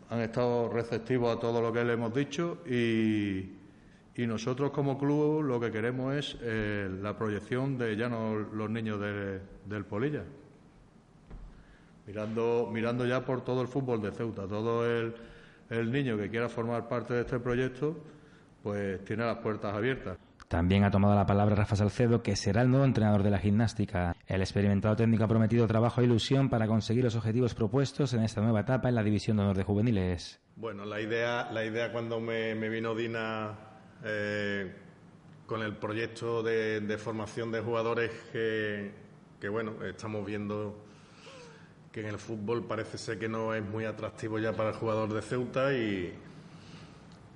han 0.10 0.22
estado 0.22 0.70
receptivos 0.70 1.36
a 1.36 1.40
todo 1.40 1.62
lo 1.62 1.74
que 1.74 1.84
le 1.84 1.94
hemos 1.94 2.14
dicho 2.14 2.60
y, 2.66 3.58
nosotros 4.22 4.70
como 4.70 5.00
club 5.00 5.42
lo 5.42 5.60
que 5.60 5.72
queremos 5.72 6.14
es 6.14 6.38
eh, 6.42 6.88
la 7.02 7.18
proyección 7.18 7.76
de 7.76 7.98
ya 7.98 8.08
no 8.08 8.36
los 8.36 8.70
niños 8.70 9.02
del 9.02 9.84
Polilla. 9.86 10.22
Mirando, 12.06 12.70
mirando 12.72 13.08
ya 13.08 13.26
por 13.26 13.44
todo 13.44 13.64
el 13.64 13.68
fútbol 13.68 14.00
de 14.00 14.12
Ceuta, 14.12 14.48
todo 14.48 14.86
el, 14.86 15.16
el 15.72 15.92
niño 15.92 16.18
que 16.18 16.30
quiera 16.30 16.50
formar 16.50 16.88
parte 16.88 17.16
de 17.16 17.22
este 17.22 17.40
proyecto, 17.40 17.98
pues 18.62 19.04
tiene 19.06 19.26
las 19.26 19.38
puertas 19.38 19.74
abiertas. 19.74 20.20
También 20.52 20.84
ha 20.84 20.92
tomado 20.92 21.16
la 21.16 21.26
palabra 21.26 21.56
Rafa 21.56 21.78
Salcedo, 21.78 22.22
que 22.22 22.36
será 22.36 22.62
el 22.62 22.70
nuevo 22.70 22.84
entrenador 22.84 23.24
de 23.24 23.30
la 23.30 23.40
gimnástica. 23.40 24.14
El 24.28 24.42
experimentado 24.42 24.98
técnico 24.98 25.24
ha 25.24 25.28
prometido 25.30 25.66
trabajo 25.66 26.02
e 26.02 26.04
ilusión 26.04 26.50
para 26.50 26.68
conseguir 26.68 27.06
los 27.06 27.16
objetivos 27.16 27.56
propuestos 27.56 28.14
en 28.14 28.22
esta 28.22 28.42
nueva 28.42 28.60
etapa 28.60 28.90
en 28.90 28.96
la 28.96 29.02
División 29.02 29.38
de 29.38 29.44
Honor 29.44 29.56
de 29.56 29.64
Juveniles. 29.64 30.42
Bueno, 30.58 30.84
la 30.84 31.00
idea, 31.00 31.50
la 31.54 31.64
idea 31.64 31.94
cuando 31.94 32.20
me, 32.20 32.54
vino 32.68 32.94
Dina 32.94 33.58
eh, 34.04 34.76
con 35.46 35.62
el 35.62 35.78
proyecto 35.78 36.44
de, 36.44 36.98
formación 36.98 37.50
de 37.50 37.62
jugadores 37.62 38.12
que, 38.34 38.92
que, 39.40 39.48
bueno, 39.48 39.82
estamos 39.86 40.26
viendo 40.26 40.84
que 41.94 42.02
en 42.02 42.08
el 42.08 42.18
fútbol 42.18 42.68
parece 42.68 42.98
ser 42.98 43.18
que 43.18 43.30
no 43.30 43.54
es 43.54 43.64
muy 43.64 43.86
atractivo 43.86 44.38
ya 44.38 44.52
para 44.52 44.72
el 44.72 44.76
jugador 44.76 45.14
de 45.14 45.22
Ceuta 45.22 45.74
y 45.74 46.14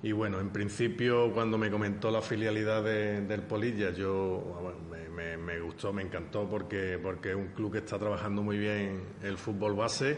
y 0.02 0.12
bueno, 0.12 0.40
en 0.40 0.50
principio, 0.50 1.32
cuando 1.32 1.56
me 1.58 1.70
comentó 1.70 2.10
la 2.10 2.20
filialidad 2.20 2.84
del 2.84 3.42
Polilla, 3.42 3.90
yo 3.90 4.74
me, 5.14 5.60
gustó, 5.60 5.92
me 5.92 6.02
encantó 6.02 6.48
porque, 6.48 6.98
porque 7.02 7.30
es 7.30 7.36
un 7.36 7.48
club 7.48 7.72
que 7.72 7.78
está 7.78 7.98
trabajando 7.98 8.42
muy 8.42 8.58
bien 8.58 9.02
el 9.22 9.38
fútbol 9.38 9.74
base. 9.74 10.16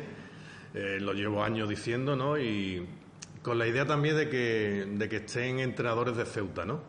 Eh, 0.74 0.98
lo 1.00 1.12
llevo 1.12 1.42
años 1.42 1.68
diciendo, 1.68 2.16
¿no? 2.16 2.38
Y 2.38 2.86
con 3.42 3.56
la 3.56 3.66
idea 3.66 3.86
también 3.86 4.16
de 4.16 4.28
que, 4.28 4.86
de 4.90 5.08
que 5.08 5.16
estén 5.16 5.60
entrenadores 5.60 6.16
de 6.16 6.26
Ceuta, 6.26 6.64
¿no? 6.64 6.82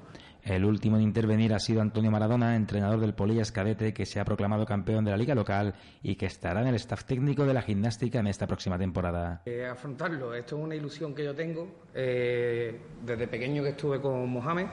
El 0.43 0.65
último 0.65 0.97
en 0.97 1.03
intervenir 1.03 1.53
ha 1.53 1.59
sido 1.59 1.81
Antonio 1.81 2.11
Maradona, 2.11 2.55
entrenador 2.55 2.99
del 2.99 3.13
Polillas 3.13 3.51
Cadete, 3.51 3.93
que 3.93 4.05
se 4.05 4.19
ha 4.19 4.25
proclamado 4.25 4.65
campeón 4.65 5.03
de 5.03 5.11
la 5.11 5.17
liga 5.17 5.35
local 5.35 5.75
y 6.01 6.15
que 6.15 6.25
estará 6.27 6.61
en 6.61 6.67
el 6.67 6.75
staff 6.75 7.03
técnico 7.03 7.45
de 7.45 7.53
la 7.53 7.61
gimnástica 7.61 8.19
en 8.19 8.27
esta 8.27 8.47
próxima 8.47 8.77
temporada. 8.77 9.41
Eh, 9.45 9.65
afrontarlo, 9.65 10.33
esto 10.33 10.57
es 10.57 10.63
una 10.63 10.75
ilusión 10.75 11.13
que 11.13 11.25
yo 11.25 11.35
tengo. 11.35 11.67
Eh, 11.93 12.79
desde 13.05 13.27
pequeño 13.27 13.63
que 13.63 13.69
estuve 13.69 13.99
con 13.99 14.29
Mohamed 14.29 14.67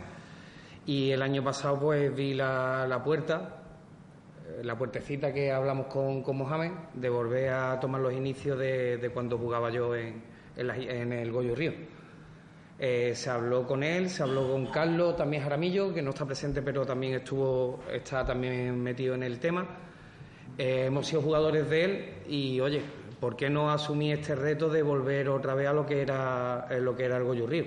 y 0.87 1.11
el 1.11 1.21
año 1.21 1.43
pasado 1.43 1.81
pues 1.81 2.15
vi 2.15 2.33
la, 2.33 3.01
puerta, 3.05 3.63
eh, 4.47 4.63
la 4.63 4.79
puertecita 4.79 5.33
que 5.33 5.51
hablamos 5.51 5.87
con, 5.87 6.23
con, 6.23 6.37
Mohamed, 6.37 6.71
de 6.95 7.09
volver 7.09 7.51
a 7.51 7.81
tomar 7.81 8.01
los 8.01 8.13
inicios 8.13 8.57
de, 8.57 9.11
cuando 9.13 9.37
jugaba 9.37 9.71
yo 9.71 9.97
en, 9.97 10.23
en 10.57 11.13
el 11.13 11.33
Goyo 11.33 11.57
Río. 11.57 11.73
Eh, 12.79 13.13
se 13.15 13.31
habló 13.31 13.67
con 13.67 13.83
él, 13.83 14.11
se 14.11 14.23
habló 14.23 14.51
con 14.51 14.67
Carlos, 14.67 15.17
también 15.17 15.43
Jaramillo, 15.43 15.95
que 15.95 16.03
no 16.03 16.11
está 16.11 16.27
presente, 16.27 16.61
pero 16.61 16.85
también 16.85 17.15
estuvo, 17.15 17.81
está 17.91 18.25
también 18.25 18.83
metido 18.83 19.15
en 19.15 19.23
el 19.23 19.39
tema. 19.39 19.67
Eh, 20.59 20.85
hemos 20.87 21.07
sido 21.07 21.23
jugadores 21.23 21.69
de 21.71 21.85
él 21.85 22.15
y, 22.29 22.61
oye, 22.61 22.83
¿por 23.19 23.35
qué 23.35 23.49
no 23.49 23.71
asumir 23.71 24.19
este 24.19 24.35
reto 24.35 24.69
de 24.69 24.83
volver 24.83 25.29
otra 25.31 25.55
vez 25.55 25.69
a 25.69 25.73
lo 25.73 25.87
que 25.87 26.03
era, 26.03 26.67
eh, 26.71 26.81
lo 26.81 26.95
que 26.95 27.05
era 27.05 27.17
el 27.17 27.25
Goyo 27.25 27.47
Río? 27.47 27.65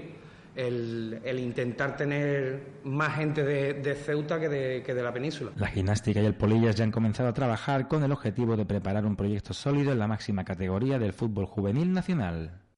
El, 0.55 1.21
intentar 1.39 1.95
tener 1.95 2.79
más 2.83 3.15
gente 3.15 3.43
de, 3.43 3.95
Ceuta 3.95 4.39
que 4.39 4.49
de, 4.49 4.83
que 4.83 4.93
de, 4.93 5.01
la 5.01 5.13
península. 5.13 5.51
La 5.55 5.67
gimnástica 5.67 6.21
y 6.21 6.25
el 6.25 6.35
Polillas 6.35 6.75
ya 6.75 6.83
han 6.83 6.91
comenzado 6.91 7.29
a 7.29 7.33
trabajar 7.33 7.87
con 7.87 8.03
el 8.03 8.11
objetivo 8.11 8.57
de 8.57 8.65
preparar 8.65 9.05
un 9.05 9.15
proyecto 9.15 9.53
sólido 9.53 9.93
en 9.93 9.99
la 9.99 10.07
máxima 10.07 10.43
categoría 10.43 10.99
del 10.99 11.13
fútbol 11.13 11.45
juvenil 11.45 11.93
nacional. 11.93 12.68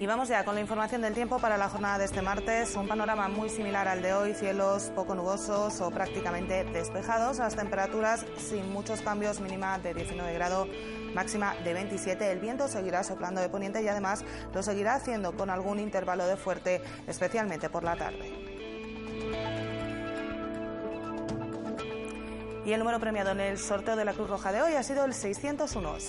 Y 0.00 0.06
vamos 0.06 0.28
ya 0.28 0.44
con 0.44 0.56
la 0.56 0.60
información 0.60 1.02
del 1.02 1.14
tiempo 1.14 1.38
para 1.38 1.56
la 1.56 1.68
jornada 1.68 1.98
de 1.98 2.06
este 2.06 2.20
martes. 2.20 2.74
Un 2.74 2.88
panorama 2.88 3.28
muy 3.28 3.48
similar 3.48 3.86
al 3.86 4.02
de 4.02 4.12
hoy, 4.12 4.34
cielos 4.34 4.90
poco 4.92 5.14
nubosos 5.14 5.80
o 5.80 5.90
prácticamente 5.92 6.64
despejados. 6.64 7.38
Las 7.38 7.54
temperaturas 7.54 8.26
sin 8.36 8.72
muchos 8.72 9.02
cambios, 9.02 9.40
mínima 9.40 9.78
de 9.78 9.94
19 9.94 10.34
grados, 10.34 10.68
máxima 11.14 11.54
de 11.62 11.74
27. 11.74 12.32
El 12.32 12.40
viento 12.40 12.66
seguirá 12.66 13.04
soplando 13.04 13.40
de 13.40 13.48
poniente 13.48 13.82
y 13.82 13.88
además 13.88 14.24
lo 14.52 14.64
seguirá 14.64 14.96
haciendo 14.96 15.36
con 15.36 15.48
algún 15.48 15.78
intervalo 15.78 16.26
de 16.26 16.36
fuerte, 16.36 16.82
especialmente 17.06 17.70
por 17.70 17.84
la 17.84 17.94
tarde. 17.94 18.32
Y 22.66 22.72
el 22.72 22.80
número 22.80 22.98
premiado 22.98 23.30
en 23.30 23.40
el 23.40 23.58
sorteo 23.58 23.94
de 23.94 24.04
la 24.04 24.12
Cruz 24.12 24.28
Roja 24.28 24.50
de 24.50 24.60
hoy 24.60 24.74
ha 24.74 24.82
sido 24.82 25.04
el 25.04 25.14
601 25.14 26.00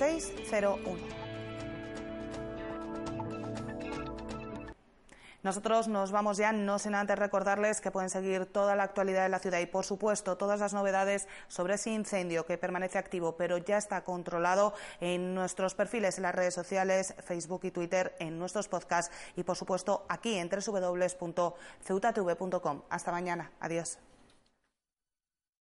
Nosotros 5.45 5.87
nos 5.87 6.11
vamos 6.11 6.35
ya, 6.37 6.51
no 6.51 6.79
sin 6.79 6.95
antes 6.95 7.19
recordarles 7.19 7.79
que 7.79 7.91
pueden 7.91 8.09
seguir 8.09 8.47
toda 8.47 8.75
la 8.75 8.81
actualidad 8.81 9.21
de 9.21 9.29
la 9.29 9.37
ciudad 9.37 9.59
y, 9.59 9.67
por 9.67 9.85
supuesto, 9.85 10.37
todas 10.37 10.59
las 10.59 10.73
novedades 10.73 11.27
sobre 11.49 11.75
ese 11.75 11.91
incendio 11.91 12.47
que 12.47 12.57
permanece 12.57 12.97
activo, 12.97 13.37
pero 13.37 13.59
ya 13.59 13.77
está 13.77 14.03
controlado 14.03 14.73
en 15.01 15.35
nuestros 15.35 15.75
perfiles 15.75 16.17
en 16.17 16.23
las 16.23 16.33
redes 16.33 16.55
sociales, 16.55 17.13
Facebook 17.23 17.59
y 17.61 17.69
Twitter, 17.69 18.15
en 18.17 18.39
nuestros 18.39 18.67
podcasts 18.67 19.13
y, 19.35 19.43
por 19.43 19.55
supuesto, 19.55 20.03
aquí 20.09 20.33
en 20.33 20.49
www.ceutatv.com. 20.49 22.81
Hasta 22.89 23.11
mañana. 23.11 23.51
Adiós. 23.59 23.99